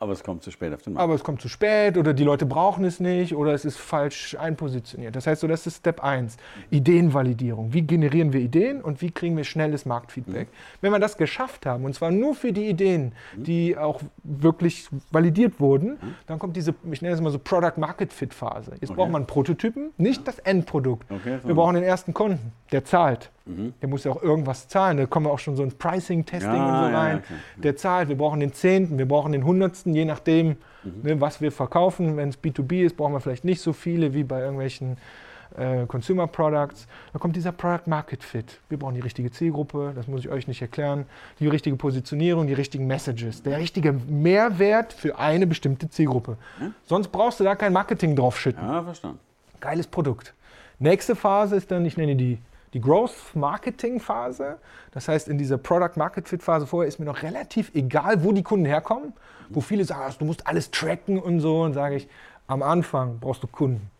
Aber 0.00 0.12
es 0.12 0.22
kommt 0.22 0.44
zu 0.44 0.52
spät 0.52 0.72
auf 0.72 0.82
den 0.82 0.92
Markt. 0.92 1.02
Aber 1.02 1.14
es 1.14 1.24
kommt 1.24 1.40
zu 1.40 1.48
spät 1.48 1.96
oder 1.96 2.14
die 2.14 2.22
Leute 2.22 2.46
brauchen 2.46 2.84
es 2.84 3.00
nicht 3.00 3.34
oder 3.34 3.52
es 3.52 3.64
ist 3.64 3.78
falsch 3.78 4.36
einpositioniert. 4.38 5.16
Das 5.16 5.26
heißt, 5.26 5.40
so, 5.40 5.48
das 5.48 5.66
ist 5.66 5.78
Step 5.78 6.04
1. 6.04 6.36
Ideenvalidierung. 6.70 7.72
Wie 7.72 7.82
generieren 7.82 8.32
wir 8.32 8.40
Ideen 8.40 8.80
und 8.80 9.02
wie 9.02 9.10
kriegen 9.10 9.36
wir 9.36 9.42
schnelles 9.42 9.86
Marktfeedback? 9.86 10.48
Mhm. 10.48 10.52
Wenn 10.82 10.92
wir 10.92 11.00
das 11.00 11.16
geschafft 11.16 11.66
haben, 11.66 11.84
und 11.84 11.94
zwar 11.94 12.12
nur 12.12 12.36
für 12.36 12.52
die 12.52 12.68
Ideen, 12.68 13.12
mhm. 13.36 13.44
die 13.44 13.76
auch 13.76 14.00
wirklich 14.22 14.88
validiert 15.10 15.58
wurden, 15.58 15.90
mhm. 15.90 16.14
dann 16.26 16.38
kommt 16.38 16.56
diese, 16.56 16.74
ich 16.92 17.02
nenne 17.02 17.14
es 17.14 17.20
mal 17.20 17.30
so 17.30 17.40
Product 17.40 17.76
Market 17.76 18.12
Fit 18.12 18.32
Phase. 18.32 18.72
Jetzt 18.80 18.90
okay. 18.90 18.94
braucht 18.94 19.10
man 19.10 19.26
Prototypen, 19.26 19.90
nicht 19.96 20.28
das 20.28 20.38
Endprodukt. 20.38 21.10
Okay, 21.10 21.38
wir 21.42 21.54
brauchen 21.54 21.74
den 21.74 21.84
ersten 21.84 22.14
Kunden, 22.14 22.52
der 22.70 22.84
zahlt. 22.84 23.30
Mhm. 23.48 23.74
Der 23.80 23.88
muss 23.88 24.04
ja 24.04 24.12
auch 24.12 24.22
irgendwas 24.22 24.68
zahlen. 24.68 24.96
Da 24.98 25.06
kommen 25.06 25.26
wir 25.26 25.30
auch 25.30 25.38
schon 25.38 25.56
so 25.56 25.62
ein 25.62 25.72
Pricing-Testing 25.72 26.52
ja, 26.52 26.84
und 26.84 26.90
so 26.90 26.96
rein. 26.96 27.16
Ja, 27.16 27.18
okay. 27.18 27.34
Der 27.62 27.76
zahlt. 27.76 28.08
Wir 28.08 28.16
brauchen 28.16 28.40
den 28.40 28.52
Zehnten, 28.52 28.98
wir 28.98 29.08
brauchen 29.08 29.32
den 29.32 29.44
Hundertsten, 29.44 29.94
je 29.94 30.04
nachdem, 30.04 30.56
mhm. 30.84 31.02
ne, 31.02 31.20
was 31.20 31.40
wir 31.40 31.50
verkaufen. 31.50 32.16
Wenn 32.16 32.28
es 32.28 32.38
B2B 32.38 32.84
ist, 32.84 32.96
brauchen 32.96 33.12
wir 33.12 33.20
vielleicht 33.20 33.44
nicht 33.44 33.60
so 33.60 33.72
viele 33.72 34.14
wie 34.14 34.24
bei 34.24 34.40
irgendwelchen 34.40 34.98
äh, 35.56 35.86
Consumer 35.86 36.26
Products. 36.26 36.86
Da 37.12 37.18
kommt 37.18 37.36
dieser 37.36 37.52
Product 37.52 37.86
Market 37.86 38.22
Fit. 38.22 38.60
Wir 38.68 38.78
brauchen 38.78 38.94
die 38.94 39.00
richtige 39.00 39.30
Zielgruppe, 39.30 39.92
das 39.94 40.06
muss 40.06 40.20
ich 40.20 40.28
euch 40.28 40.46
nicht 40.46 40.62
erklären. 40.62 41.06
Die 41.40 41.48
richtige 41.48 41.76
Positionierung, 41.76 42.46
die 42.46 42.54
richtigen 42.54 42.86
Messages. 42.86 43.42
Der 43.42 43.58
richtige 43.58 43.92
Mehrwert 43.92 44.92
für 44.92 45.18
eine 45.18 45.46
bestimmte 45.46 45.88
Zielgruppe. 45.88 46.36
Mhm. 46.60 46.74
Sonst 46.84 47.08
brauchst 47.08 47.40
du 47.40 47.44
da 47.44 47.54
kein 47.54 47.72
Marketing 47.72 48.14
draufschütten. 48.14 48.62
Ja, 48.62 48.82
verstanden. 48.82 49.18
Geiles 49.60 49.86
Produkt. 49.86 50.34
Nächste 50.78 51.16
Phase 51.16 51.56
ist 51.56 51.70
dann, 51.70 51.84
ich 51.84 51.96
nenne 51.96 52.14
die 52.14 52.38
die 52.74 52.80
Growth 52.80 53.34
Marketing 53.34 54.00
Phase. 54.00 54.58
Das 54.92 55.08
heißt, 55.08 55.28
in 55.28 55.38
dieser 55.38 55.58
Product 55.58 55.96
Market 55.96 56.28
Fit 56.28 56.42
Phase 56.42 56.66
vorher 56.66 56.88
ist 56.88 56.98
mir 56.98 57.06
noch 57.06 57.22
relativ 57.22 57.74
egal, 57.74 58.24
wo 58.24 58.32
die 58.32 58.42
Kunden 58.42 58.66
herkommen. 58.66 59.12
Wo 59.50 59.60
viele 59.60 59.84
sagen, 59.84 60.14
du 60.18 60.24
musst 60.24 60.46
alles 60.46 60.70
tracken 60.70 61.18
und 61.18 61.40
so. 61.40 61.62
Und 61.62 61.72
sage 61.72 61.96
ich, 61.96 62.08
am 62.46 62.62
Anfang 62.62 63.18
brauchst 63.18 63.42
du 63.42 63.46
Kunden. 63.46 63.90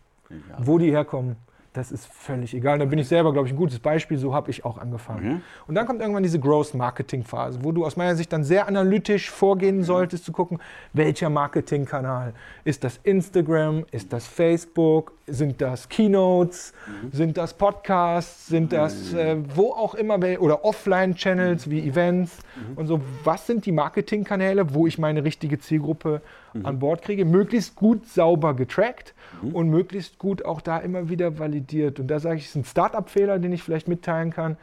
Wo 0.59 0.77
die 0.77 0.91
herkommen, 0.91 1.37
das 1.79 1.91
ist 1.91 2.07
völlig 2.07 2.53
egal. 2.53 2.77
Da 2.77 2.85
bin 2.85 2.99
ich 2.99 3.07
selber, 3.07 3.31
glaube 3.31 3.47
ich, 3.47 3.53
ein 3.53 3.57
gutes 3.57 3.79
Beispiel. 3.79 4.17
So 4.17 4.33
habe 4.33 4.51
ich 4.51 4.65
auch 4.65 4.77
angefangen. 4.77 5.27
Mhm. 5.27 5.41
Und 5.67 5.75
dann 5.75 5.85
kommt 5.85 6.01
irgendwann 6.01 6.23
diese 6.23 6.39
Growth-Marketing-Phase, 6.39 7.59
wo 7.63 7.71
du 7.71 7.85
aus 7.85 7.95
meiner 7.95 8.15
Sicht 8.15 8.31
dann 8.33 8.43
sehr 8.43 8.67
analytisch 8.67 9.29
vorgehen 9.31 9.83
solltest, 9.83 10.25
zu 10.25 10.31
gucken, 10.31 10.59
welcher 10.93 11.29
Marketingkanal. 11.29 12.33
Ist 12.65 12.83
das 12.83 12.99
Instagram? 13.03 13.85
Ist 13.91 14.11
das 14.11 14.27
Facebook? 14.27 15.13
Sind 15.25 15.61
das 15.61 15.87
Keynotes? 15.89 16.73
Mhm. 16.85 17.11
Sind 17.11 17.37
das 17.37 17.53
Podcasts? 17.53 18.47
Sind 18.47 18.73
das 18.73 19.13
äh, 19.13 19.37
wo 19.55 19.71
auch 19.71 19.95
immer? 19.95 20.19
Oder 20.39 20.65
Offline-Channels 20.65 21.69
wie 21.69 21.87
Events? 21.87 22.37
Mhm. 22.55 22.77
Und 22.77 22.87
so, 22.87 23.01
was 23.23 23.47
sind 23.47 23.65
die 23.65 23.71
Marketingkanäle, 23.71 24.73
wo 24.73 24.85
ich 24.85 24.97
meine 24.97 25.23
richtige 25.23 25.59
Zielgruppe 25.59 26.21
mhm. 26.53 26.65
an 26.65 26.79
Bord 26.79 27.01
kriege? 27.01 27.25
Möglichst 27.25 27.75
gut 27.75 28.07
sauber 28.07 28.55
getrackt 28.55 29.13
mhm. 29.41 29.55
und 29.55 29.69
möglichst 29.69 30.17
gut 30.17 30.45
auch 30.45 30.61
da 30.61 30.77
immer 30.77 31.09
wieder 31.09 31.39
validiert. 31.39 31.99
Und 31.99 32.07
da 32.07 32.19
sage 32.19 32.37
ich, 32.37 32.43
es 32.43 32.49
ist 32.49 32.55
ein 32.55 32.65
Startup-Fehler, 32.65 33.39
den 33.39 33.53
ich 33.53 33.63
vielleicht 33.63 33.87
mitteilen 33.87 34.31
kann. 34.31 34.57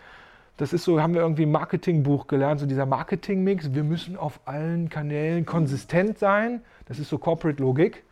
Das 0.57 0.73
ist 0.73 0.85
so, 0.85 1.01
haben 1.03 1.15
wir 1.15 1.21
irgendwie 1.21 1.43
ein 1.43 1.51
Marketingbuch 1.51 2.29
gelernt, 2.29 2.61
so 2.61 2.67
dieser 2.67 2.87
Marketing-Mix. 2.87 3.75
Wir 3.75 3.85
müssen 3.85 4.17
auf 4.17 4.41
allen 4.47 4.89
Kanälen 4.89 5.45
konsistent 5.45 6.19
sein. 6.19 6.63
Das 6.87 6.99
ist 6.99 7.11
so 7.11 7.19
Corporate-Logik, 7.19 8.05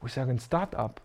wo 0.00 0.06
ich 0.06 0.12
sage, 0.12 0.30
ein 0.30 0.38
Startup 0.38 1.00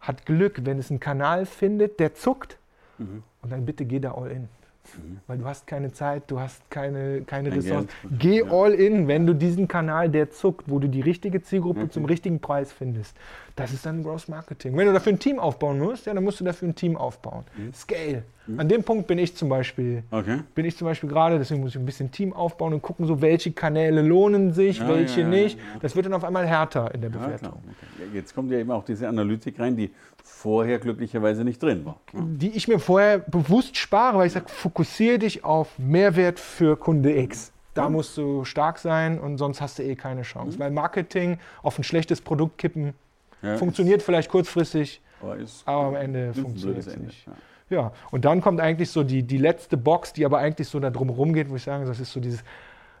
hat 0.00 0.26
Glück, 0.26 0.60
wenn 0.64 0.78
es 0.78 0.90
einen 0.90 1.00
Kanal 1.00 1.46
findet, 1.46 1.98
der 1.98 2.14
zuckt. 2.14 2.58
Mhm. 2.98 3.22
Und 3.40 3.52
dann 3.52 3.64
bitte 3.64 3.86
geh 3.86 4.00
da 4.00 4.12
all 4.12 4.30
in. 4.30 4.48
Mhm. 4.96 5.18
Weil 5.26 5.38
du 5.38 5.44
hast 5.44 5.66
keine 5.66 5.92
Zeit, 5.92 6.24
du 6.28 6.40
hast 6.40 6.68
keine, 6.70 7.22
keine 7.22 7.54
Ressourcen. 7.54 7.88
Geh 8.18 8.40
ja. 8.40 8.50
all 8.50 8.72
in, 8.72 9.08
wenn 9.08 9.26
du 9.26 9.34
diesen 9.34 9.68
Kanal, 9.68 10.08
der 10.08 10.30
zuckt, 10.30 10.68
wo 10.68 10.78
du 10.78 10.88
die 10.88 11.00
richtige 11.00 11.42
Zielgruppe 11.42 11.80
okay. 11.80 11.90
zum 11.90 12.04
richtigen 12.04 12.40
Preis 12.40 12.72
findest. 12.72 13.16
Das 13.56 13.72
ist 13.72 13.86
dann 13.86 14.02
Gross 14.02 14.28
Marketing. 14.28 14.76
Wenn 14.76 14.86
du 14.86 14.92
dafür 14.92 15.12
ein 15.12 15.18
Team 15.18 15.38
aufbauen 15.38 15.78
musst, 15.78 16.06
ja, 16.06 16.14
dann 16.14 16.24
musst 16.24 16.40
du 16.40 16.44
dafür 16.44 16.68
ein 16.68 16.74
Team 16.74 16.96
aufbauen. 16.96 17.44
Mhm. 17.56 17.72
Scale. 17.72 18.24
Mhm. 18.46 18.60
An 18.60 18.68
dem 18.68 18.82
Punkt 18.82 19.06
bin 19.06 19.18
ich 19.18 19.34
zum 19.36 19.48
Beispiel, 19.48 20.02
okay. 20.10 20.40
bin 20.54 20.64
ich 20.64 20.76
zum 20.76 20.86
Beispiel 20.86 21.08
gerade, 21.08 21.38
deswegen 21.38 21.60
muss 21.60 21.70
ich 21.70 21.78
ein 21.78 21.86
bisschen 21.86 22.10
Team 22.10 22.32
aufbauen 22.32 22.74
und 22.74 22.82
gucken, 22.82 23.06
so 23.06 23.22
welche 23.22 23.52
Kanäle 23.52 24.02
lohnen 24.02 24.52
sich, 24.52 24.78
ja, 24.78 24.88
welche 24.88 25.22
ja, 25.22 25.28
nicht. 25.28 25.58
Das 25.80 25.96
wird 25.96 26.06
dann 26.06 26.14
auf 26.14 26.24
einmal 26.24 26.46
härter 26.46 26.92
in 26.94 27.00
der 27.00 27.08
Bewertung. 27.10 27.62
Okay. 27.62 28.08
Jetzt 28.12 28.34
kommt 28.34 28.50
ja 28.50 28.58
eben 28.58 28.70
auch 28.70 28.84
diese 28.84 29.08
Analytik 29.08 29.58
rein, 29.60 29.76
die 29.76 29.92
vorher 30.22 30.78
glücklicherweise 30.78 31.44
nicht 31.44 31.62
drin 31.62 31.84
war. 31.84 32.00
Die 32.12 32.50
ich 32.50 32.66
mir 32.66 32.78
vorher 32.78 33.18
bewusst 33.18 33.76
spare, 33.76 34.18
weil 34.18 34.26
ich 34.26 34.32
sage, 34.32 34.46
fokussiere 34.74 35.20
dich 35.20 35.44
auf 35.44 35.78
Mehrwert 35.78 36.40
für 36.40 36.76
Kunde 36.76 37.16
X. 37.16 37.52
Da 37.74 37.88
musst 37.88 38.16
du 38.16 38.44
stark 38.44 38.80
sein 38.80 39.20
und 39.20 39.38
sonst 39.38 39.60
hast 39.60 39.78
du 39.78 39.84
eh 39.84 39.94
keine 39.94 40.22
Chance. 40.22 40.56
Mhm. 40.56 40.60
Weil 40.60 40.70
Marketing 40.72 41.38
auf 41.62 41.78
ein 41.78 41.84
schlechtes 41.84 42.20
Produkt 42.20 42.58
kippen 42.58 42.92
ja, 43.40 43.56
funktioniert 43.56 44.02
vielleicht 44.02 44.28
kurzfristig, 44.28 45.00
aber, 45.22 45.36
aber 45.66 45.86
am 45.86 45.94
Ende 45.94 46.34
funktioniert 46.34 46.88
es 46.88 46.96
nicht. 46.96 47.24
Ja. 47.70 47.76
ja. 47.76 47.92
und 48.10 48.24
dann 48.24 48.40
kommt 48.40 48.60
eigentlich 48.60 48.90
so 48.90 49.04
die, 49.04 49.22
die 49.22 49.38
letzte 49.38 49.76
Box, 49.76 50.12
die 50.12 50.24
aber 50.24 50.38
eigentlich 50.38 50.66
so 50.66 50.80
da 50.80 50.90
drumherum 50.90 51.34
geht, 51.34 51.50
wo 51.50 51.54
ich 51.54 51.62
sage, 51.62 51.84
das 51.84 52.00
ist 52.00 52.12
so 52.12 52.18
dieses 52.18 52.42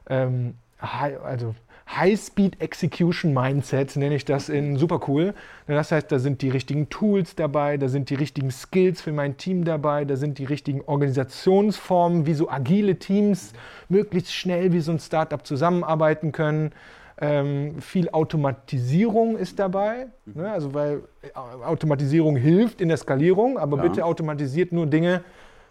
ähm, 0.08 0.54
also 0.78 1.56
High-Speed 1.88 2.60
Execution 2.60 3.34
Mindset, 3.34 3.96
nenne 3.96 4.14
ich 4.14 4.24
das 4.24 4.48
in 4.48 4.76
super 4.76 5.00
cool. 5.06 5.34
Das 5.66 5.92
heißt, 5.92 6.10
da 6.10 6.18
sind 6.18 6.40
die 6.42 6.48
richtigen 6.48 6.88
Tools 6.88 7.36
dabei, 7.36 7.76
da 7.76 7.88
sind 7.88 8.10
die 8.10 8.14
richtigen 8.14 8.50
Skills 8.50 9.02
für 9.02 9.12
mein 9.12 9.36
Team 9.36 9.64
dabei, 9.64 10.04
da 10.04 10.16
sind 10.16 10.38
die 10.38 10.44
richtigen 10.44 10.80
Organisationsformen, 10.80 12.26
wie 12.26 12.34
so 12.34 12.48
agile 12.48 12.98
Teams 12.98 13.52
möglichst 13.88 14.32
schnell 14.32 14.72
wie 14.72 14.80
so 14.80 14.92
ein 14.92 14.98
Startup 14.98 15.44
zusammenarbeiten 15.46 16.32
können. 16.32 16.72
Ähm, 17.20 17.80
viel 17.80 18.10
Automatisierung 18.10 19.36
ist 19.36 19.60
dabei, 19.60 20.08
ne? 20.24 20.50
also 20.50 20.74
weil 20.74 21.02
äh, 21.22 21.28
Automatisierung 21.64 22.34
hilft 22.34 22.80
in 22.80 22.88
der 22.88 22.96
Skalierung, 22.96 23.56
aber 23.56 23.76
ja. 23.76 23.82
bitte 23.84 24.04
automatisiert 24.04 24.72
nur 24.72 24.86
Dinge, 24.86 25.22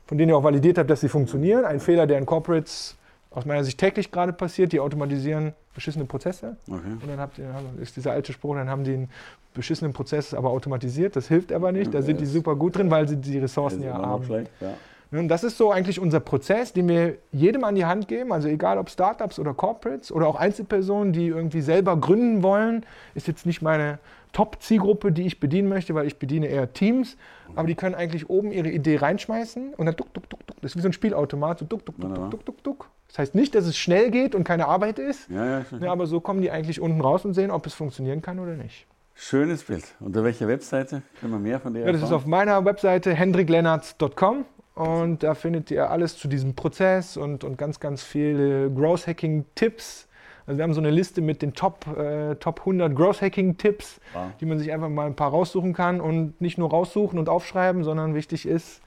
von 0.06 0.18
denen 0.18 0.30
ihr 0.30 0.38
auch 0.38 0.44
validiert 0.44 0.78
habt, 0.78 0.90
dass 0.90 1.02
sie 1.02 1.10
funktionieren. 1.10 1.66
Ein 1.66 1.82
Fehler, 1.82 2.08
der 2.08 2.18
in 2.18 2.26
Corporates 2.26 2.96
aus 3.34 3.46
meiner 3.46 3.64
Sicht 3.64 3.80
täglich 3.80 4.12
gerade 4.12 4.34
passiert, 4.34 4.72
die 4.72 4.80
automatisieren 4.80 5.54
beschissene 5.74 6.06
Prozesse. 6.06 6.56
Okay. 6.68 6.82
Und 7.02 7.08
dann 7.08 7.20
habt 7.20 7.40
ihr, 7.40 7.50
ist 7.82 7.96
dieser 7.96 8.12
alte 8.12 8.32
Spruch, 8.32 8.56
dann 8.56 8.70
haben 8.70 8.84
die 8.84 8.94
einen 8.94 9.10
beschissenen 9.54 9.94
Prozess 9.94 10.34
aber 10.34 10.50
automatisiert. 10.50 11.16
Das 11.16 11.28
hilft 11.28 11.52
aber 11.52 11.72
nicht. 11.72 11.94
Da 11.94 12.02
sind 12.02 12.22
die 12.22 12.26
super 12.26 12.56
gut 12.56 12.78
drin, 12.78 12.92
weil 12.92 13.08
sie 13.08 13.18
die 13.18 13.40
Ressourcen 13.40 13.84
ja 13.84 13.94
haben. 13.94 14.24
Schlecht, 14.24 14.52
ja. 14.62 14.74
Und 15.12 15.28
das 15.28 15.44
ist 15.44 15.58
so 15.58 15.72
eigentlich 15.72 16.00
unser 16.00 16.20
Prozess, 16.20 16.74
den 16.74 16.88
wir 16.88 17.18
jedem 17.32 17.64
an 17.64 17.76
die 17.76 17.86
Hand 17.86 18.08
geben. 18.08 18.34
Also 18.34 18.48
egal 18.48 18.80
ob 18.80 18.90
Startups 18.90 19.38
oder 19.38 19.54
Corporates 19.54 20.12
oder 20.12 20.28
auch 20.28 20.36
Einzelpersonen, 20.36 21.14
die 21.14 21.28
irgendwie 21.28 21.62
selber 21.62 21.96
gründen 21.98 22.42
wollen, 22.42 22.84
ist 23.14 23.28
jetzt 23.28 23.46
nicht 23.46 23.62
meine 23.62 24.00
Top-Zielgruppe, 24.32 25.12
die 25.12 25.28
ich 25.28 25.40
bedienen 25.40 25.70
möchte, 25.70 25.94
weil 25.94 26.08
ich 26.08 26.18
bediene 26.18 26.48
eher 26.48 26.74
Teams. 26.74 27.16
Aber 27.56 27.68
die 27.68 27.76
können 27.76 27.94
eigentlich 27.94 28.30
oben 28.32 28.52
ihre 28.52 28.70
Idee 28.70 28.98
reinschmeißen 28.98 29.76
und 29.76 29.86
dann 29.86 29.96
duck, 29.96 30.12
duck, 30.16 30.28
duck, 30.30 30.48
duck. 30.48 30.58
Das 30.62 30.72
ist 30.72 30.78
wie 30.78 30.82
so 30.82 30.90
ein 30.90 30.94
Spielautomat. 30.94 31.60
So 31.60 31.66
duck, 31.66 31.86
duck, 31.86 32.00
duck, 32.00 32.16
duck, 32.16 32.32
duck, 32.32 32.46
duck, 32.46 32.64
duck. 32.64 32.90
Das 33.14 33.20
heißt 33.20 33.36
nicht, 33.36 33.54
dass 33.54 33.68
es 33.68 33.78
schnell 33.78 34.10
geht 34.10 34.34
und 34.34 34.44
keine 34.44 34.68
Arbeit 34.68 34.98
ist, 34.98 35.30
ja, 35.30 35.60
ja, 35.60 35.66
ja, 35.80 35.92
aber 35.92 36.08
so 36.08 36.20
kommen 36.20 36.42
die 36.42 36.50
eigentlich 36.50 36.82
unten 36.82 37.00
raus 37.00 37.26
und 37.26 37.36
sehen, 37.36 37.52
ob 37.52 37.68
es 37.68 37.76
funktionieren 37.76 38.24
kann 38.24 38.40
oder 38.40 38.56
nicht. 38.56 38.88
Schönes 39.14 39.66
Bild. 39.66 39.84
Unter 40.00 40.24
welcher 40.24 40.48
Webseite 40.48 41.04
können 41.20 41.34
wir 41.34 41.38
mehr 41.38 41.60
von 41.60 41.76
der 41.76 41.86
ja, 41.86 41.92
Das 41.92 42.02
ist 42.02 42.12
auf 42.12 42.26
meiner 42.26 42.66
Webseite 42.66 43.14
hendriklennartz.com 43.14 44.46
und 44.74 45.22
da 45.22 45.36
findet 45.36 45.70
ihr 45.70 45.92
alles 45.92 46.18
zu 46.18 46.28
diesem 46.28 46.56
Prozess 46.56 47.16
und, 47.16 47.44
und 47.44 47.56
ganz, 47.56 47.80
ganz 47.80 48.02
viele 48.02 48.72
Growth 48.72 49.06
Hacking 49.06 49.46
Tipps. 49.54 50.08
Also 50.48 50.58
wir 50.58 50.64
haben 50.64 50.74
so 50.74 50.82
eine 50.82 50.90
Liste 50.90 51.22
mit 51.22 51.44
den 51.44 51.54
Top, 51.54 51.86
äh, 51.96 52.34
Top 52.38 52.62
100 52.62 52.96
Growth 52.96 53.22
Hacking 53.22 53.58
Tipps, 53.58 54.02
wow. 54.14 54.32
die 54.40 54.48
man 54.48 54.58
sich 54.58 54.72
einfach 54.72 54.90
mal 54.90 55.06
ein 55.06 55.16
paar 55.16 55.30
raussuchen 55.30 55.74
kann 55.74 56.02
und 56.02 56.42
nicht 56.42 56.58
nur 56.58 56.72
raussuchen 56.72 57.20
und 57.20 57.30
aufschreiben, 57.30 57.84
sondern 57.84 58.16
wichtig 58.16 58.48
ist, 58.48 58.82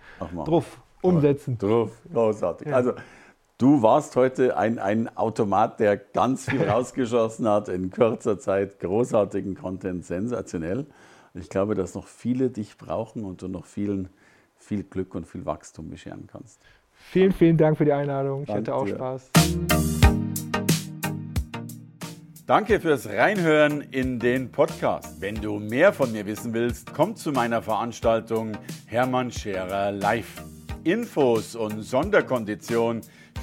drauf 0.44 0.80
umsetzen. 1.00 1.58
Drauf, 1.58 1.92
großartig. 2.12 2.66
Ja. 2.66 2.74
Also 2.74 2.94
du 3.58 3.82
warst 3.82 4.16
heute 4.16 4.56
ein, 4.56 4.78
ein 4.78 5.14
Automat, 5.16 5.80
der 5.80 5.96
ganz 5.96 6.48
viel 6.48 6.62
rausgeschossen 6.68 7.48
hat 7.48 7.68
in 7.68 7.90
kurzer 7.90 8.38
Zeit, 8.38 8.80
großartigen 8.80 9.54
Content, 9.54 10.04
sensationell. 10.04 10.86
Ich 11.34 11.48
glaube, 11.48 11.74
dass 11.74 11.94
noch 11.94 12.06
viele 12.06 12.50
dich 12.50 12.78
brauchen 12.78 13.24
und 13.24 13.42
du 13.42 13.48
noch 13.48 13.66
vielen 13.66 14.08
viel 14.56 14.84
Glück 14.84 15.14
und 15.14 15.26
viel 15.26 15.44
Wachstum 15.44 15.90
bescheren 15.90 16.26
kannst. 16.26 16.60
Vielen, 16.92 17.32
vielen 17.32 17.58
Dank 17.58 17.76
für 17.76 17.84
die 17.84 17.92
Einladung. 17.92 18.42
Ich 18.42 18.46
Danke 18.46 18.72
hatte 18.72 18.74
auch 18.74 18.84
dir. 18.86 18.94
Spaß. 18.94 19.30
Danke 22.46 22.80
fürs 22.80 23.08
Reinhören 23.08 23.80
in 23.80 24.18
den 24.18 24.50
Podcast. 24.52 25.20
Wenn 25.20 25.34
du 25.34 25.58
mehr 25.58 25.92
von 25.92 26.12
mir 26.12 26.26
wissen 26.26 26.54
willst, 26.54 26.94
komm 26.94 27.16
zu 27.16 27.32
meiner 27.32 27.60
Veranstaltung 27.60 28.52
Hermann 28.86 29.30
Scherer 29.30 29.92
Live. 29.92 30.42
Infos 30.84 31.56
und 31.56 31.82
Sonderkonditionen 31.82 33.02